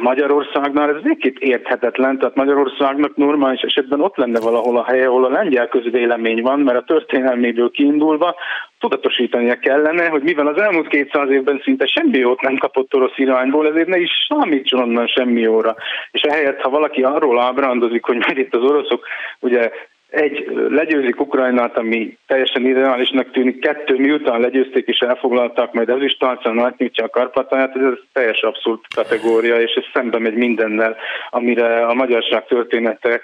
[0.00, 5.28] Magyarországnál ez végképp érthetetlen, tehát Magyarországnak normális esetben ott lenne valahol a helye, ahol a
[5.28, 8.34] lengyel közvélemény van, mert a történelméből kiindulva
[8.78, 13.68] tudatosítania kellene, hogy mivel az elmúlt 200 évben szinte semmi jót nem kapott orosz irányból,
[13.68, 15.74] ezért ne is számítson onnan semmi jóra.
[16.10, 19.06] És ehelyett, ha valaki arról ábrándozik, hogy majd itt az oroszok
[19.40, 19.70] ugye
[20.14, 26.16] egy, legyőzik Ukrajnát, ami teljesen ideálisnak tűnik, kettő, miután legyőzték és elfoglalták, majd ez is
[26.16, 30.96] tárcán átnyújtja a Karpatáját, ez teljes abszurd kategória, és ez szembe megy mindennel,
[31.30, 33.20] amire a magyarság története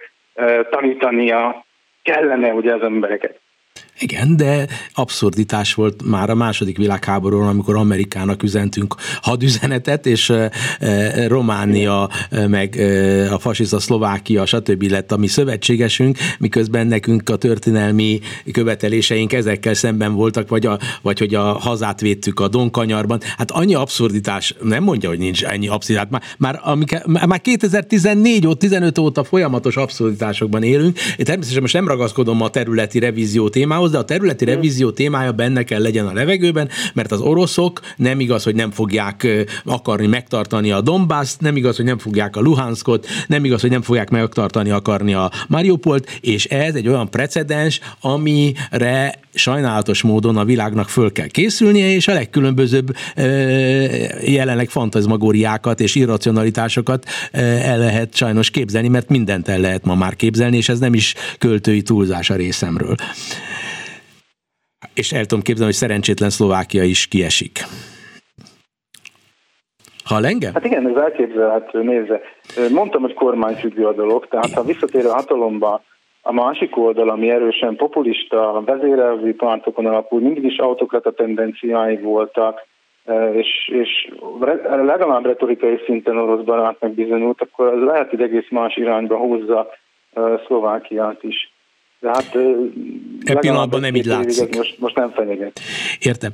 [0.71, 1.65] tanítania
[2.03, 3.41] kellene ugye az embereket.
[4.03, 10.33] Igen, de abszurditás volt már a második világháborúban, amikor Amerikának üzentünk hadüzenetet, és
[11.27, 12.11] Románia,
[12.47, 12.81] meg
[13.31, 14.83] a fasiszta Szlovákia, stb.
[14.83, 18.21] lett a mi szövetségesünk, miközben nekünk a történelmi
[18.53, 23.21] követeléseink ezekkel szemben voltak, vagy, a, vagy hogy a hazát védtük a Donkanyarban.
[23.37, 26.11] Hát annyi abszurditás, nem mondja, hogy nincs ennyi abszurditás.
[26.11, 30.99] Már, már, amik, már 2014 óta, 15 óta folyamatos abszurditásokban élünk.
[31.17, 35.63] Én természetesen most nem ragaszkodom a területi revízió témához, de a területi revízió témája benne
[35.63, 39.27] kell legyen a levegőben, mert az oroszok nem igaz, hogy nem fogják
[39.65, 43.83] akarni megtartani a Donbass, nem igaz, hogy nem fogják a Luhanskot, nem igaz, hogy nem
[43.83, 50.89] fogják megtartani akarni a Mariupolt, és ez egy olyan precedens, amire sajnálatos módon a világnak
[50.89, 52.97] föl kell készülnie, és a legkülönbözőbb
[54.25, 60.57] jelenleg fantazmagóriákat és irracionalitásokat el lehet sajnos képzelni, mert mindent el lehet ma már képzelni,
[60.57, 62.95] és ez nem is költői túlzás a részemről
[65.01, 67.59] és el tudom képzelni, hogy szerencsétlen Szlovákia is kiesik.
[70.05, 70.53] Ha engem?
[70.55, 72.21] Hát igen, ez elképzelhető, nézze.
[72.71, 75.83] Mondtam, hogy kormányfüggő a dolog, tehát ha visszatér a hatalomba
[76.23, 82.67] a másik oldal, ami erősen populista, vezérelvi pártokon alapul, mindig is autokrata tendenciái voltak,
[83.33, 84.13] és, és
[84.85, 89.69] legalább retorikai szinten orosz barátnak bizonyult, akkor lehet, hogy egész más irányba hozza
[90.47, 91.50] Szlovákiát is.
[92.01, 92.37] De hát
[93.25, 94.57] e pillanatban nem így látszik.
[94.57, 95.61] Most, most nem fenyeget.
[95.99, 96.33] Értem.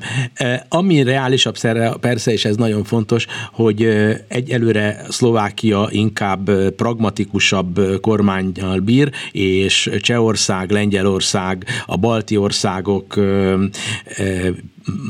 [0.69, 1.57] Ami reálisabb
[2.01, 3.89] persze, és ez nagyon fontos, hogy
[4.29, 13.15] egyelőre Szlovákia inkább pragmatikusabb kormányjal bír, és Csehország, Lengyelország, a balti országok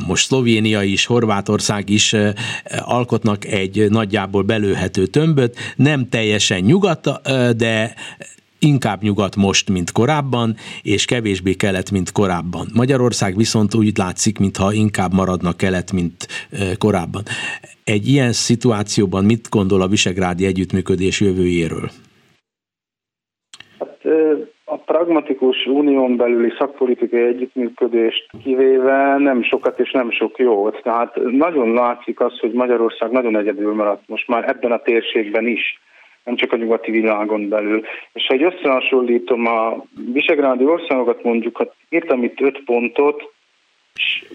[0.07, 2.14] most Szlovénia is, Horvátország is
[2.79, 7.11] alkotnak egy nagyjából belőhető tömböt, nem teljesen nyugat,
[7.57, 7.95] de
[8.67, 12.67] inkább nyugat most, mint korábban, és kevésbé kelet, mint korábban.
[12.75, 16.17] Magyarország viszont úgy látszik, mintha inkább maradna kelet, mint
[16.79, 17.23] korábban.
[17.85, 21.89] Egy ilyen szituációban mit gondol a Visegrádi együttműködés jövőjéről?
[23.79, 23.99] Hát,
[24.65, 30.81] a pragmatikus unión belüli szakpolitikai együttműködést kivéve nem sokat és nem sok jót.
[30.83, 35.81] Tehát nagyon látszik az, hogy Magyarország nagyon egyedül maradt most már ebben a térségben is
[36.27, 37.83] nem csak a nyugati világon belül.
[38.12, 43.35] És ha egy összehasonlítom a visegrádi országokat mondjuk, hát írtam itt öt pontot,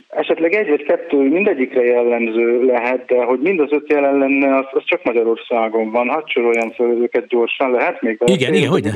[0.08, 4.66] esetleg egy vagy kettő mindegyikre jellemző lehet, de hogy mind az öt jelen lenne, az,
[4.72, 6.10] az csak Magyarországon van.
[6.10, 8.20] Hadd soroljam fel őket gyorsan, lehet még?
[8.26, 8.89] Igen, igen, hogy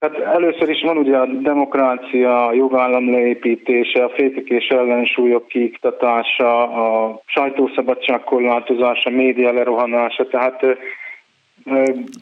[0.00, 6.62] Hát először is van ugye a demokrácia, a jogállam leépítése, a fékek és ellensúlyok kiiktatása,
[6.62, 10.62] a sajtószabadság korlátozása, média lerohanása, tehát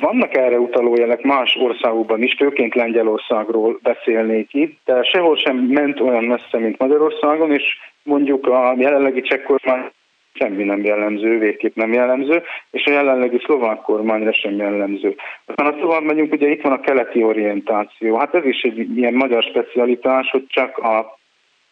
[0.01, 6.01] vannak erre utaló jelek más országokban is, főként Lengyelországról beszélnék itt, de sehol sem ment
[6.01, 7.63] olyan messze, mint Magyarországon, és
[8.03, 9.91] mondjuk a jelenlegi csekk kormány
[10.35, 15.17] semmi nem jellemző, végképp nem jellemző, és a jelenlegi szlovák kormányra sem jellemző.
[15.45, 18.17] Aztán a tovább megyünk, ugye itt van a keleti orientáció.
[18.17, 21.21] Hát ez is egy ilyen magyar specialitás, hogy csak a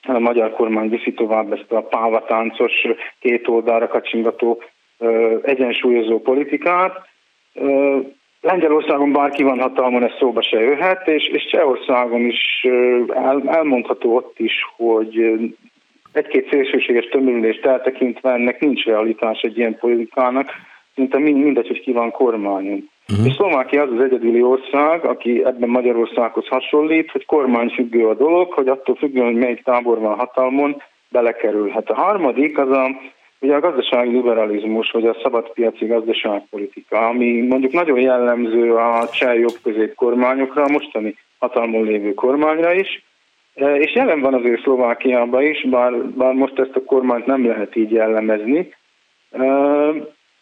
[0.02, 2.72] a magyar kormány viszi tovább ezt a pávatáncos,
[3.18, 4.62] két oldalra kacsingató
[5.42, 7.08] egyensúlyozó politikát,
[8.40, 12.66] Lengyelországon bárki van hatalmon, ez szóba se jöhet, és, és Csehországon is
[13.08, 15.40] el, elmondható ott is, hogy
[16.12, 20.50] egy-két szélsőséges tömörülést eltekintve ennek nincs realitás egy ilyen politikának,
[20.94, 22.88] szinte mindegy, hogy ki van kormányon.
[23.08, 23.26] Uh-huh.
[23.26, 28.68] És Szlovákia az az egyedüli ország, aki ebben Magyarországhoz hasonlít, hogy kormányfüggő a dolog, hogy
[28.68, 31.90] attól függően, hogy melyik tábor van hatalmon, belekerülhet.
[31.90, 33.00] A harmadik az a
[33.40, 39.94] Ugye a gazdasági liberalizmus, vagy a szabadpiaci gazdaságpolitika, ami mondjuk nagyon jellemző a cseh jobb
[39.94, 43.04] kormányokra, a mostani hatalmon lévő kormányra is,
[43.54, 47.76] e, és jelen van azért Szlovákiában is, bár, bár most ezt a kormányt nem lehet
[47.76, 48.74] így jellemezni.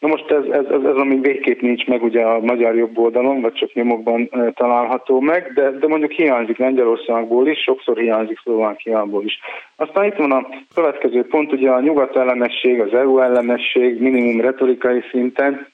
[0.00, 2.98] E, Na most ez, ez, ez, ez ami végképp nincs meg ugye a magyar jobb
[2.98, 8.38] oldalon, vagy csak nyomokban e, található meg, de, de mondjuk hiányzik Lengyelországból is, sokszor hiányzik
[8.42, 9.38] Szlovákiából is.
[9.76, 15.02] Aztán itt van a következő pont, ugye a nyugat ellenesség, az EU ellenesség minimum retorikai
[15.10, 15.66] szinten,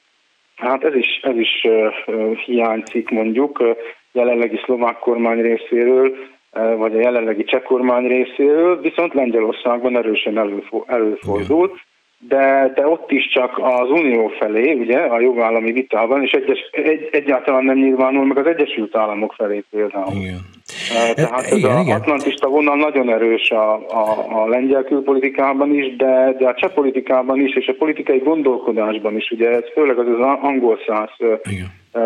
[0.55, 3.63] hát ez is, ez is uh, hiányzik mondjuk
[4.11, 6.15] jelenlegi szlovák kormány részéről,
[6.77, 10.37] vagy a jelenlegi cseh kormány részéről, viszont Lengyelországban erősen
[10.85, 11.79] előfordult
[12.27, 17.09] de, de ott is csak az Unió felé, ugye, a jogállami vitában, és egyes, egy,
[17.11, 20.15] egyáltalán nem nyilvánul meg az Egyesült Államok felé például.
[20.15, 20.39] Igen.
[21.15, 26.35] Tehát ez igen, az atlantista vonal nagyon erős a, a, a lengyel külpolitikában is, de,
[26.39, 30.37] de a cseh politikában is, és a politikai gondolkodásban is, ugye ez főleg az, az
[30.41, 31.09] angol száz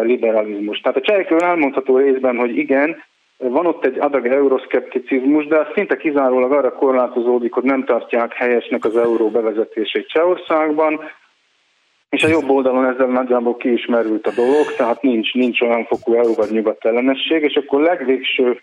[0.01, 0.79] liberalizmus.
[0.79, 3.03] Tehát a csehekről elmondható részben, hogy igen,
[3.39, 8.85] van ott egy adag euroszkepticizmus, de az szinte kizárólag arra korlátozódik, hogy nem tartják helyesnek
[8.85, 10.99] az euró bevezetését Csehországban,
[12.09, 15.85] és a jobb oldalon ezzel nagyjából ki is merült a dolog, tehát nincs, nincs olyan
[15.85, 18.61] fokú EU vagy nyugat ellenesség, és akkor legvégső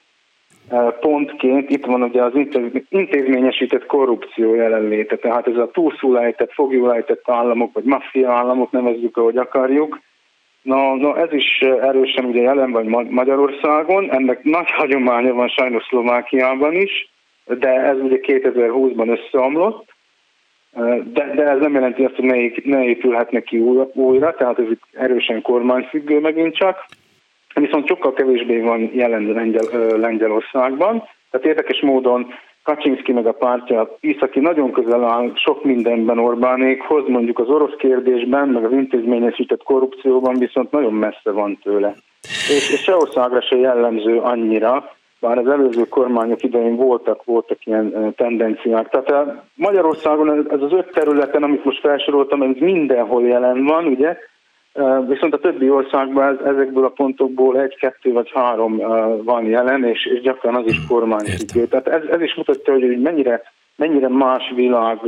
[0.68, 2.32] eh, pontként itt van ugye az
[2.88, 10.00] intézményesített korrupció jelenléte, tehát ez a túlszulejtett, fogjulejtett államok, vagy maffia államok, nevezzük, ahogy akarjuk,
[10.66, 16.72] Na, na ez is erősen ugye jelen van Magyarországon, ennek nagy hagyománya van sajnos Szlovákiában
[16.72, 17.10] is,
[17.44, 19.94] de ez ugye 2020-ban összeomlott,
[21.12, 22.36] de, de ez nem jelenti azt, hogy ne,
[22.76, 23.58] ne épülhetne ki
[23.94, 26.84] újra, tehát ez erősen kormányfüggő megint csak,
[27.54, 32.26] viszont sokkal kevésbé van jelen Lengyel, Lengyelországban, tehát érdekes módon
[32.66, 38.48] Kaczynski meg a pártja Iszaki nagyon közel áll sok mindenben Orbánékhoz, mondjuk az orosz kérdésben,
[38.48, 41.94] meg az intézményesített korrupcióban viszont nagyon messze van tőle.
[42.22, 44.90] És, és Csehországra se jellemző annyira,
[45.20, 48.88] bár az előző kormányok idején voltak, voltak ilyen tendenciák.
[48.88, 54.16] Tehát Magyarországon ez az öt területen, amit most felsoroltam, ez mindenhol jelen van, ugye,
[55.08, 58.76] Viszont a többi országban ezekből a pontokból egy, kettő vagy három
[59.24, 61.66] van jelen, és, és gyakran az is kormányfüggő.
[61.66, 63.42] Tehát ez, ez is mutatja, hogy mennyire,
[63.76, 64.98] mennyire más világ,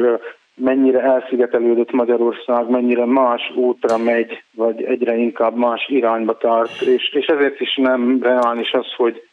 [0.55, 7.27] mennyire elszigetelődött Magyarország, mennyire más útra megy, vagy egyre inkább más irányba tart, és, és
[7.27, 9.28] ezért is nem reális az, hogy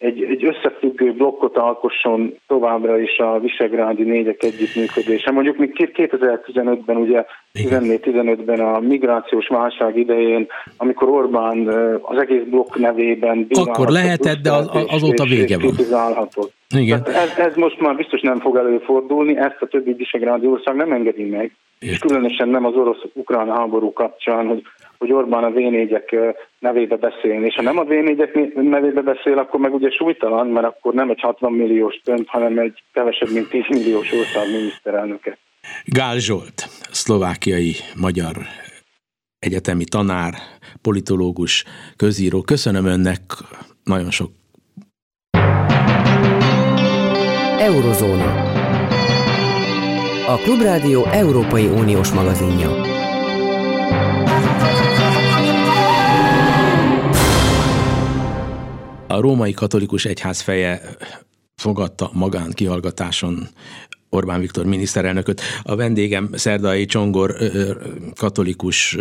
[0.00, 5.30] egy, egy összefüggő blokkot alkosson továbbra is a visegrádi négyek együttműködése.
[5.30, 7.24] Mondjuk még 2015-ben, ugye
[7.54, 10.46] 14-15-ben a migrációs válság idején,
[10.76, 11.68] amikor Orbán
[12.02, 15.74] az egész blokk nevében Akkor lehetett, de az, azóta vége van.
[16.76, 17.02] Igen.
[17.06, 21.24] ez, ez most már biztos nem fog előfordulni, ezt a többi visegrádi ország nem engedi
[21.24, 21.56] meg.
[21.80, 21.94] Értem.
[21.94, 24.62] És különösen nem az orosz-ukrán háború kapcsán, hogy
[25.00, 25.58] hogy Orbán a v
[26.58, 27.46] nevébe beszélni.
[27.46, 27.92] És ha nem a v
[28.54, 32.82] nevébe beszél, akkor meg ugye súlytalan, mert akkor nem egy 60 milliós tönt, hanem egy
[32.92, 35.38] kevesebb, mint 10 milliós ország miniszterelnöke.
[35.84, 38.36] Gál Zsolt, szlovákiai magyar
[39.38, 40.34] egyetemi tanár,
[40.82, 41.64] politológus,
[41.96, 42.40] közíró.
[42.40, 43.20] Köszönöm önnek
[43.84, 44.30] nagyon sok.
[47.58, 48.49] Eurozóna.
[50.30, 52.70] A Klubrádió Európai Uniós magazinja.
[59.06, 60.80] a római katolikus egyház feje
[61.56, 63.48] fogadta magán kihallgatáson
[64.08, 65.40] Orbán Viktor miniszterelnököt.
[65.62, 67.36] A vendégem Szerdai Csongor
[68.16, 68.96] katolikus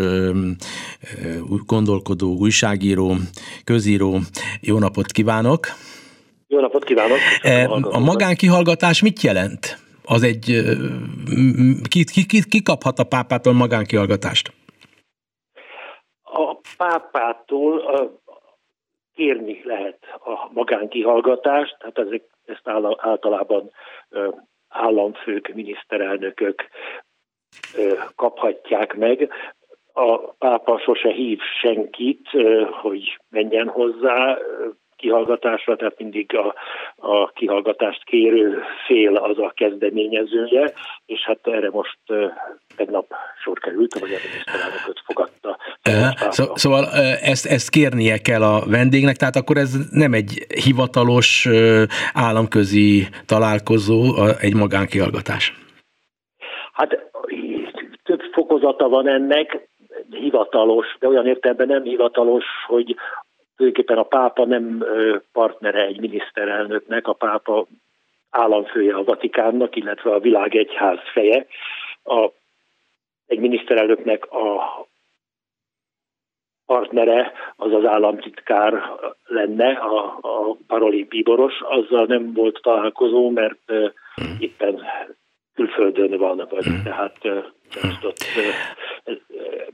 [1.66, 3.16] gondolkodó, újságíró,
[3.64, 4.20] közíró.
[4.62, 5.68] Jó napot kívánok!
[6.48, 7.18] Jó napot kívánok!
[7.82, 9.88] A magánkihallgatás mit jelent?
[10.16, 10.46] Az egy,
[11.90, 14.52] ki, ki, ki, ki kaphat a pápától magánkihallgatást?
[16.24, 17.82] A pápától
[19.16, 23.72] kérni lehet a magánkihallgatást, tehát ezek, ezt általában
[24.70, 26.70] államfők, miniszterelnökök
[28.16, 29.30] kaphatják meg.
[29.94, 32.30] A pápa sose hív senkit,
[32.82, 34.38] hogy menjen hozzá
[35.00, 36.56] kihallgatásra, tehát mindig a,
[36.96, 40.74] a kihallgatást kérő fél az a kezdeményezője,
[41.06, 41.98] és hát erre most
[42.76, 43.06] tegnap
[43.44, 45.58] sor került, hogy a miniszterelnököt fogadta.
[46.30, 46.86] Szó, szóval
[47.22, 51.48] ezt, ezt kérnie kell a vendégnek, tehát akkor ez nem egy hivatalos
[52.14, 55.54] államközi találkozó, egy magánkihallgatás.
[56.74, 57.12] Hát
[58.04, 59.68] több fokozata van ennek,
[60.12, 62.96] hivatalos, de olyan értelemben nem hivatalos, hogy
[63.60, 64.86] tulajdonképpen a pápa nem
[65.32, 67.68] partnere egy miniszterelnöknek, a pápa
[68.30, 71.46] államfője a Vatikánnak, illetve a világegyház feje.
[72.04, 72.30] A,
[73.28, 74.88] egy miniszterelnöknek a
[76.66, 78.84] partnere az az államtitkár
[79.26, 83.92] lenne, a, a paroli bíboros, azzal nem volt találkozó, mert uh,
[84.40, 84.86] éppen
[85.54, 87.18] külföldön van, vagy uh, tehát
[87.76, 88.26] uh, ott,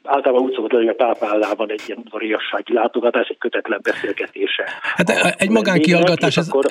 [0.05, 4.63] általában úgy szokott lenni, hogy a pápállában egy ilyen udvariassági látogatás, egy kötetlen beszélgetése.
[4.95, 6.65] Hát egy magánkiallgatás, ez, akkor...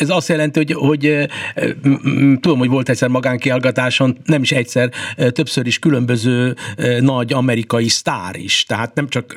[0.00, 1.28] ez azt jelenti, hogy, hogy
[2.40, 4.90] tudom, hogy volt egyszer magánkiallgatáson, nem is egyszer,
[5.32, 6.54] többször is különböző
[7.00, 9.34] nagy amerikai sztár is, tehát nem csak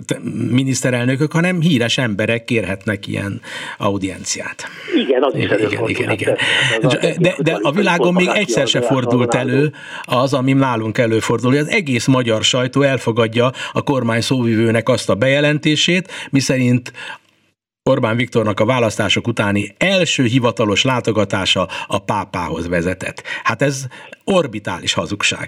[0.49, 3.41] miniszterelnökök, hanem híres emberek kérhetnek ilyen
[3.77, 4.63] audienciát.
[4.95, 6.37] Igen, az is igen, igen, igen, igen.
[7.19, 9.71] De, de a világon még egyszer se fordult elő
[10.03, 15.09] az, ami nálunk előfordul, hogy az egész magyar sajtó elfogadja elfogadja a kormány szóvivőnek azt
[15.09, 16.91] a bejelentését, miszerint
[17.89, 23.21] Orbán Viktornak a választások utáni első hivatalos látogatása a pápához vezetett.
[23.43, 23.85] Hát ez
[24.25, 25.47] orbitális hazugság.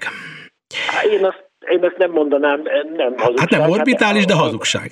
[1.12, 2.62] Én azt, én azt nem mondanám,
[2.96, 3.40] nem hazugság.
[3.40, 4.92] Hát nem orbitális, de hazugság.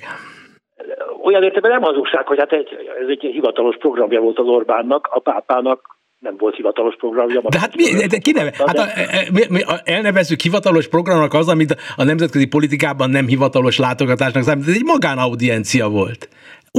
[1.22, 2.68] Olyan értelemben nem hazugság, hogy hát egy,
[3.02, 5.80] ez egy hivatalos programja volt az Orbánnak, a pápának
[6.22, 7.40] nem volt hivatalos programja.
[7.48, 8.52] De hát mi, de ki neve?
[8.66, 8.86] Hát a,
[9.32, 14.68] mi, mi, a, elnevezzük hivatalos programnak az, amit a nemzetközi politikában nem hivatalos látogatásnak számít.
[14.68, 16.28] Ez egy magánaudiencia volt.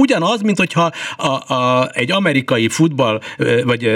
[0.00, 3.20] Ugyanaz, mint hogyha a, a, egy amerikai futball
[3.64, 3.90] vagy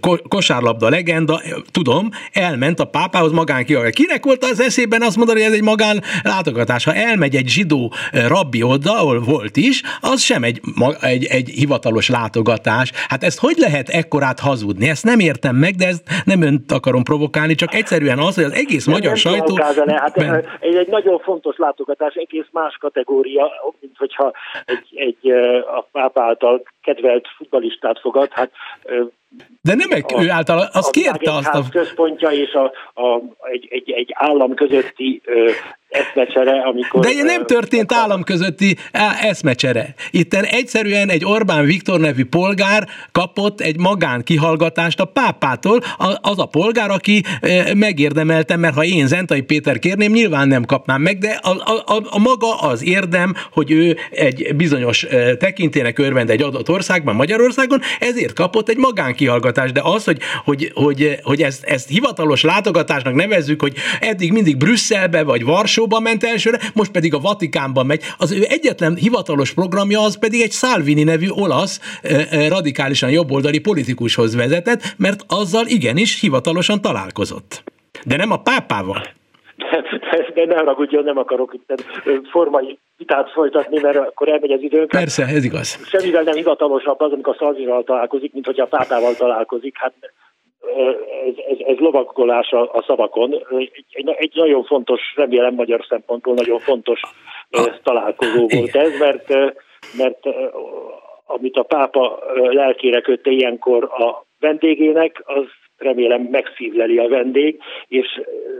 [0.00, 1.40] ko, kosárlabda legenda,
[1.72, 3.76] tudom, elment a pápához magán ki.
[3.90, 6.84] Kinek volt az eszében azt mondani, hogy ez egy magán látogatás?
[6.84, 7.92] Ha elmegy egy zsidó
[8.28, 10.60] rabbi oda, ahol volt is, az sem egy,
[11.00, 12.92] egy, egy hivatalos látogatás.
[13.08, 14.88] Hát ezt hogy lehet ekkorát hazudni?
[14.88, 18.52] Ezt nem értem meg, de ezt nem önt akarom provokálni, csak egyszerűen az, hogy az
[18.52, 19.56] egész nem magyar nem sajtó...
[19.56, 20.34] Hát ben...
[20.60, 24.32] ez egy nagyon fontos látogatás, egész más kategória, mint hogyha
[24.64, 25.27] egy, egy
[25.76, 28.50] a pápa által kedvelt futbalistát fogad, hát
[29.62, 31.62] de nem egy ő által, az kérte azt a...
[31.70, 32.64] központja és a,
[33.02, 35.50] a, egy, egy, egy állam közötti ö,
[35.88, 37.00] eszmecsere, amikor...
[37.00, 38.76] De nem történt állam közötti
[39.22, 39.94] eszmecsere.
[40.10, 45.80] Itt egyszerűen egy Orbán Viktor nevű polgár kapott egy magán kihallgatást a pápától,
[46.20, 47.22] az a polgár, aki
[47.74, 51.50] megérdemelte, mert ha én Zentai Péter kérném, nyilván nem kapnám meg, de a,
[51.94, 55.06] a, a maga az érdem, hogy ő egy bizonyos
[55.38, 60.70] tekintének örvend egy adott országban, Magyarországon, ezért kapott egy magán kihallgatást, de az, hogy, hogy,
[60.74, 66.58] hogy, hogy ezt, ezt hivatalos látogatásnak nevezzük, hogy eddig mindig Brüsszelbe vagy Varsóba ment elsőre,
[66.74, 68.02] most pedig a Vatikánban megy.
[68.18, 71.80] Az ő egyetlen hivatalos programja az pedig egy Salvini nevű olasz
[72.48, 77.62] radikálisan jobboldali politikushoz vezetett, mert azzal igenis hivatalosan találkozott.
[78.04, 79.02] De nem a pápával.
[80.34, 81.84] De, ne ragudjon, nem akarok itt
[82.30, 84.88] formai vitát folytatni, mert akkor elmegy az időnk.
[84.88, 85.78] Persze, ez igaz.
[85.86, 89.76] Semmivel nem hivatalosabb az, amikor Szalvival találkozik, mint hogyha a pápával találkozik.
[89.78, 89.92] Hát
[91.26, 93.34] ez, ez, ez lovagolás a, a szavakon.
[93.90, 97.00] Egy, egy nagyon fontos, remélem magyar szempontból nagyon fontos
[97.82, 99.28] találkozó volt ez, mert,
[99.96, 100.18] mert
[101.26, 105.46] amit a pápa lelkére kötte ilyenkor a vendégének, az
[105.78, 107.58] remélem megszívleli a vendég,
[107.88, 108.06] és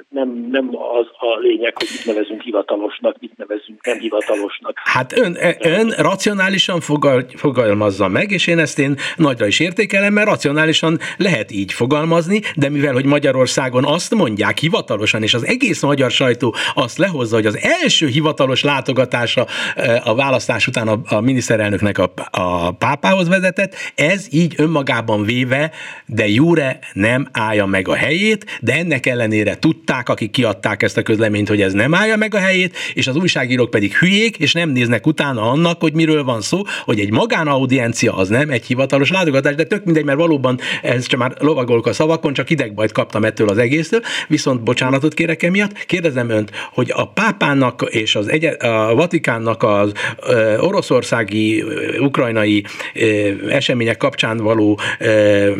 [0.08, 4.80] nem, nem az a lényeg, hogy mit nevezünk hivatalosnak, mit nevezünk nem hivatalosnak.
[4.84, 10.12] Hát ön, e, ön racionálisan fogal, fogalmazza meg, és én ezt én nagyra is értékelem,
[10.12, 15.82] mert racionálisan lehet így fogalmazni, de mivel, hogy Magyarországon azt mondják hivatalosan, és az egész
[15.82, 21.20] magyar sajtó azt lehozza, hogy az első hivatalos látogatása e, a választás után a, a
[21.20, 25.70] miniszterelnöknek a, a pápához vezetett, ez így önmagában véve,
[26.06, 31.02] de jure nem állja meg a helyét, de ennek ellenére tudták, akik kiadták ezt a
[31.02, 34.70] közleményt, hogy ez nem állja meg a helyét, és az újságírók pedig hülyék, és nem
[34.70, 39.54] néznek utána annak, hogy miről van szó, hogy egy magánaudiencia az nem egy hivatalos látogatás,
[39.54, 43.48] de tök mindegy, mert valóban ez csak már lovagolok a szavakon, csak idegbajt kaptam ettől
[43.48, 45.72] az egésztől, viszont bocsánatot kérek emiatt.
[45.72, 49.92] Kérdezem önt, hogy a pápának és az egy, a Vatikánnak az
[50.26, 51.64] ö, oroszországi,
[52.00, 55.52] ukrajnai ö, események kapcsán való ö,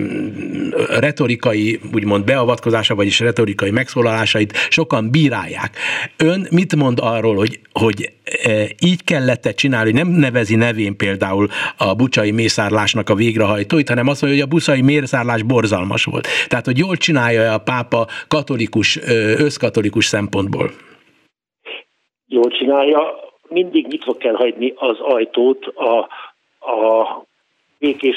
[1.38, 5.76] retorikai, úgymond beavatkozása, vagyis retorikai megszólalásait sokan bírálják.
[6.16, 8.12] Ön mit mond arról, hogy, hogy
[8.42, 8.50] e,
[8.84, 14.40] így kellett csinálni, nem nevezi nevén például a bucsai mészárlásnak a végrehajtóit, hanem azt mondja,
[14.40, 16.26] hogy a buszai mészárlás borzalmas volt.
[16.48, 18.98] Tehát, hogy jól csinálja a pápa katolikus,
[19.38, 20.70] összkatolikus szempontból.
[22.26, 23.00] Jól csinálja,
[23.48, 25.98] mindig nyitva kell hagyni az ajtót a,
[26.72, 27.26] a
[27.78, 28.16] békés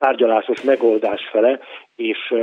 [0.00, 1.60] tárgyalásos megoldás fele,
[2.00, 2.34] és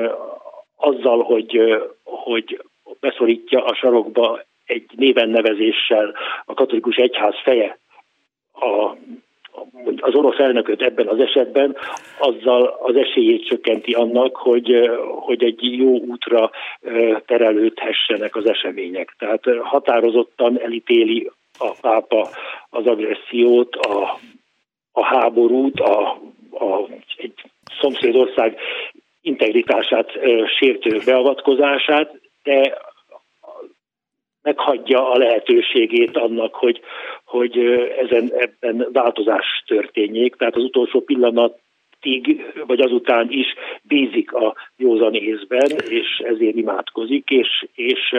[0.76, 2.62] azzal, hogy, hogy
[3.00, 6.14] beszorítja a sarokba egy néven nevezéssel
[6.46, 7.78] a katolikus egyház feje
[8.54, 8.96] a,
[10.00, 11.76] az orosz elnököt ebben az esetben,
[12.20, 14.90] azzal az esélyét csökkenti annak, hogy,
[15.20, 16.52] hogy egy jó útra
[17.26, 19.16] terelődhessenek az események.
[19.18, 22.30] Tehát határozottan elítéli a pápa
[22.70, 24.20] az agressziót, a,
[24.92, 26.10] a háborút, a,
[26.52, 26.88] a,
[27.18, 27.34] egy
[27.80, 28.58] szomszédország
[29.28, 30.12] integritását
[30.60, 32.78] sértő beavatkozását, de
[34.42, 36.82] meghagyja a lehetőségét annak, hogy,
[37.26, 37.58] hogy
[38.06, 40.36] ezen ebben változás történjék.
[40.36, 41.60] Tehát az utolsó pillanat
[42.02, 48.16] tig, vagy azután is bízik a józan észben, és ezért imádkozik, és, és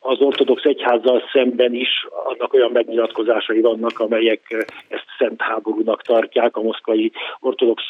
[0.00, 6.62] az ortodox egyházzal szemben is annak olyan megnyilatkozásai vannak, amelyek ezt szent háborúnak tartják a
[6.62, 7.82] moszkvai ortodox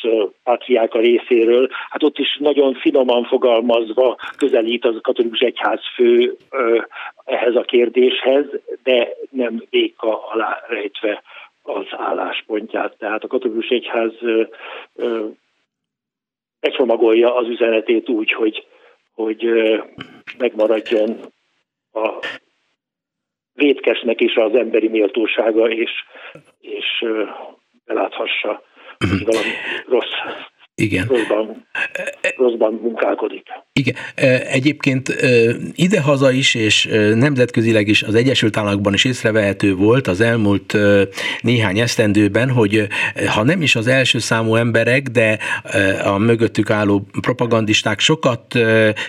[0.45, 1.69] pátriáka részéről.
[1.91, 6.37] Hát ott is nagyon finoman fogalmazva közelít az katolikus egyház fő
[7.25, 8.45] ehhez a kérdéshez,
[8.83, 11.23] de nem véka alá rejtve
[11.69, 12.97] az álláspontját.
[12.99, 14.13] Tehát a katolikus egyház
[16.61, 18.67] megcsomagolja az üzenetét úgy, hogy,
[19.15, 19.45] hogy
[20.39, 21.17] megmaradjon
[21.93, 22.13] a
[23.53, 25.91] vétkesnek is az emberi méltósága, és,
[26.61, 27.05] és
[27.85, 28.63] beláthassa,
[28.99, 29.51] hogy valami
[29.87, 30.15] rossz
[30.81, 31.07] igen.
[31.07, 31.67] Rosszban,
[32.37, 33.49] rosszban munkálkodik.
[33.79, 33.95] Igen.
[34.51, 35.17] Egyébként
[35.75, 40.77] idehaza is, és nemzetközileg is az Egyesült Államokban is észrevehető volt az elmúlt
[41.41, 42.87] néhány esztendőben, hogy
[43.27, 45.39] ha nem is az első számú emberek, de
[46.05, 48.59] a mögöttük álló propagandisták sokat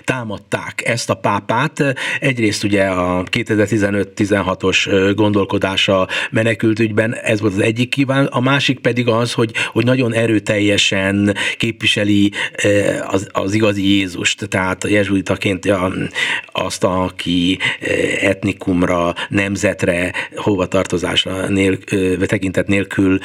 [0.03, 1.95] támadták ezt a pápát.
[2.19, 9.07] Egyrészt ugye a 2015-16-os gondolkodása menekült ügyben, ez volt az egyik kíván, a másik pedig
[9.07, 12.31] az, hogy, hogy nagyon erőteljesen képviseli
[13.07, 15.73] az, az igazi Jézust, tehát a jezsuitaként
[16.51, 23.19] azt, aki eh, etnikumra, nemzetre, hovatartozásra nél, eh, tekintet nélkül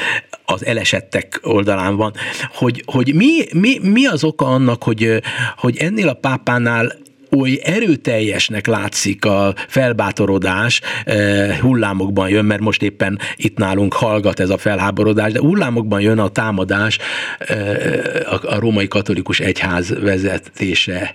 [0.45, 2.12] az elesettek oldalán van,
[2.53, 5.22] hogy, hogy mi, mi, mi az oka annak, hogy,
[5.57, 7.03] hogy ennél a pápánál
[7.41, 14.51] oly erőteljesnek látszik a felbátorodás, eh, hullámokban jön, mert most éppen itt nálunk hallgat ez
[14.51, 16.99] a felháborodás, de hullámokban jön a támadás
[17.39, 21.12] eh, a római katolikus egyház vezetése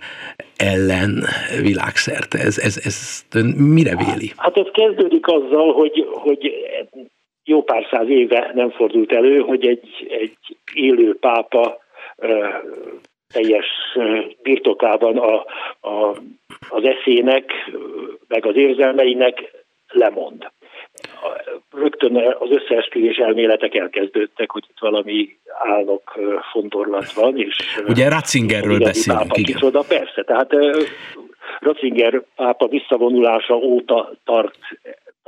[0.58, 1.24] ellen
[1.62, 2.38] világszerte.
[2.38, 3.26] Ez, ez, ez
[3.58, 4.32] mire véli?
[4.38, 6.52] Hát ez kezdődik azzal, hogy, hogy
[7.44, 9.90] jó pár száz éve nem fordult elő, hogy egy,
[10.22, 10.38] egy
[10.74, 11.78] élő pápa
[12.18, 12.30] eh,
[13.34, 13.66] teljes
[14.42, 15.36] birtokában a,
[15.90, 16.18] a,
[16.70, 17.72] az eszének,
[18.28, 19.52] meg az érzelmeinek
[19.88, 20.52] lemond.
[21.72, 26.20] Rögtön az összeesküvés elméletek elkezdődtek, hogy itt valami állok
[26.52, 27.38] fontorlat van.
[27.38, 27.56] És
[27.88, 29.54] Ugye Ratzingerről beszélünk, pápa, igen.
[29.54, 30.52] Kicsoda, persze, tehát
[31.60, 34.58] Ratzinger pápa visszavonulása óta tart,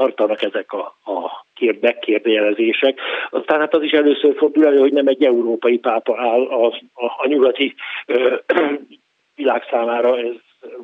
[0.02, 3.00] tartanak ezek a, a kérd, megkérdőjelezések.
[3.30, 7.06] Aztán hát az is először fordul elő, hogy nem egy európai pápa áll a, a,
[7.18, 7.76] a nyugati
[8.06, 8.36] ö,
[9.36, 10.36] világ számára, ez,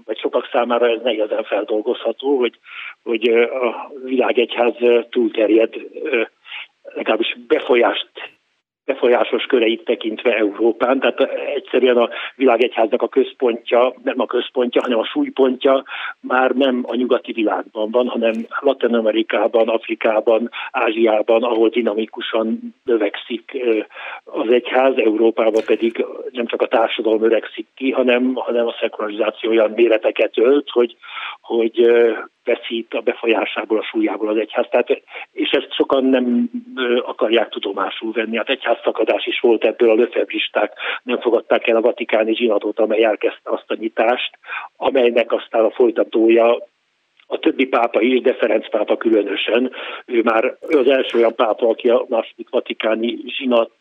[0.05, 2.59] vagy sokak számára ez nehezen feldolgozható, hogy,
[3.03, 4.75] hogy a világegyház
[5.09, 5.73] túlterjed,
[6.95, 8.09] legalábbis befolyást
[8.87, 11.19] befolyásos köreit tekintve Európán, tehát
[11.55, 15.83] egyszerűen a világegyháznak a központja, nem a központja, hanem a súlypontja
[16.19, 23.57] már nem a nyugati világban van, hanem Latin Amerikában, Afrikában, Ázsiában, ahol dinamikusan növekszik
[24.23, 29.71] az egyház, Európában pedig nem csak a társadalom öregszik ki, hanem, hanem a szekularizáció olyan
[29.71, 30.95] méreteket ölt, hogy,
[31.41, 31.89] hogy
[32.47, 34.65] veszít a befolyásából, a súlyából az egyház.
[34.69, 36.49] Tehát, és ezt sokan nem
[37.05, 38.37] akarják tudomásul venni.
[38.37, 40.73] Hát egyházszakadás is volt ebből, a löfebristák
[41.03, 44.31] nem fogadták el a vatikáni zsinatot, amely elkezdte azt a nyitást,
[44.77, 46.57] amelynek aztán a folytatója
[47.27, 49.71] a többi pápa is, de Ferenc pápa különösen.
[50.05, 53.71] Ő már az első olyan pápa, aki a második vatikáni zsinat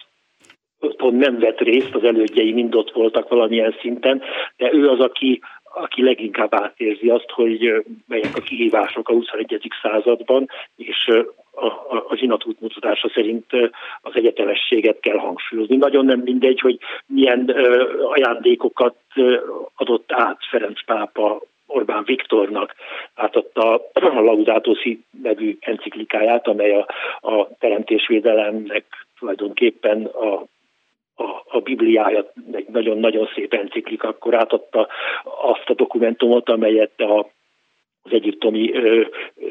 [0.98, 4.22] nem vett részt, az elődjei mind ott voltak valamilyen szinten,
[4.56, 5.40] de ő az, aki
[5.76, 9.72] aki leginkább átérzi azt, hogy melyek a kihívások a 21.
[9.82, 11.10] században, és
[11.50, 13.44] a, a, a zsinat útmutatása szerint
[14.00, 15.76] az egyetemességet kell hangsúlyozni.
[15.76, 17.54] Nagyon nem mindegy, hogy milyen
[18.02, 18.96] ajándékokat
[19.76, 22.74] adott át Ferenc pápa Orbán Viktornak
[23.14, 26.86] átadta a Laudato Si nevű enciklikáját, amely a,
[27.20, 28.84] a teremtésvédelemnek
[29.18, 30.44] tulajdonképpen a
[31.16, 34.88] a, a Bibliája egy nagyon-nagyon szép enciklik, akkor átadta
[35.24, 37.18] azt a dokumentumot, amelyet a,
[38.02, 39.00] az egyiptomi ö,
[39.36, 39.50] ö,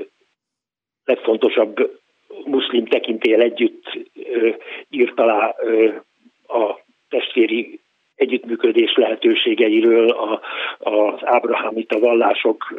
[1.06, 2.00] legfontosabb
[2.46, 3.84] muszlim tekintél együtt
[4.32, 4.50] ö,
[4.90, 5.94] írt alá ö,
[6.48, 7.80] a testvéri
[8.16, 10.42] együttműködés lehetőségeiről a,
[10.78, 12.74] az ábrahámita vallások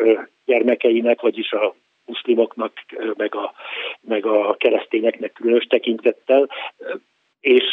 [0.45, 1.75] gyermekeinek, vagyis a
[2.07, 2.73] muszlimoknak,
[3.17, 3.53] meg a,
[4.01, 6.51] meg a keresztényeknek különös tekintettel,
[7.41, 7.65] és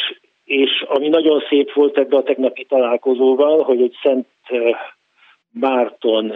[0.44, 4.26] és ami nagyon szép volt ebbe a tegnapi találkozóval, hogy egy Szent
[5.50, 6.32] Márton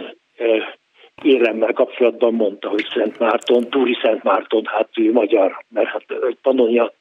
[1.23, 6.05] éremmel kapcsolatban mondta, hogy Szent Márton, Túri Szent Márton, hát ő magyar, mert hát
[6.41, 6.93] Pannonia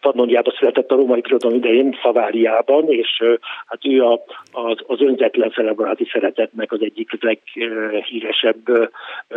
[0.00, 3.22] Pannoniában született a római birodalom idején, Szaváriában, és
[3.66, 8.90] hát ő a, az, az önzetlen celebráti szeretetnek az egyik leghíresebb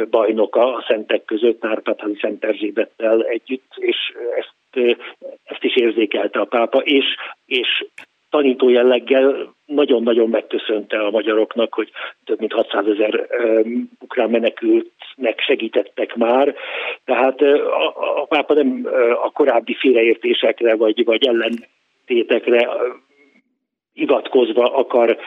[0.09, 3.97] bajnoka a szentek között, Árpádházi Szent Erzsébettel együtt, és
[4.37, 4.53] ezt
[5.43, 7.05] ezt is érzékelte a pápa, és,
[7.45, 7.85] és
[8.29, 11.91] tanító jelleggel nagyon-nagyon megköszönte a magyaroknak, hogy
[12.25, 13.27] több mint 600 ezer
[13.99, 16.55] ukrán menekültnek segítettek már.
[17.05, 18.87] Tehát a, a pápa nem
[19.23, 22.69] a korábbi félreértésekre vagy, vagy ellentétekre
[23.93, 25.17] hivatkozva akar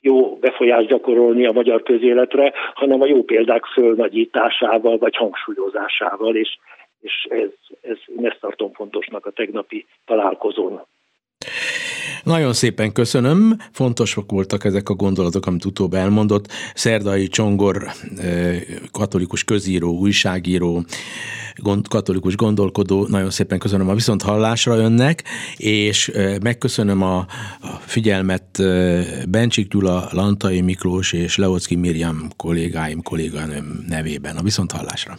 [0.00, 6.58] jó befolyást gyakorolni a magyar közéletre, hanem a jó példák fölnagyításával vagy hangsúlyozásával, és
[7.00, 10.86] és ez, ez, én ezt tartom fontosnak a tegnapi találkozón.
[12.24, 16.46] Nagyon szépen köszönöm, fontosak voltak ezek a gondolatok, amit utóbb elmondott.
[16.74, 17.86] Szerdai Csongor,
[18.16, 18.60] eh,
[18.92, 20.84] katolikus közíró, újságíró,
[21.88, 25.24] katolikus gondolkodó, nagyon szépen köszönöm a viszont hallásra önnek,
[25.56, 27.26] és eh, megköszönöm a,
[27.80, 34.36] figyelmet eh, Bencsik Gyula, Lantai Miklós és Leocki Miriam kollégáim, kolléganőm nevében.
[34.36, 35.18] A viszont hallásra.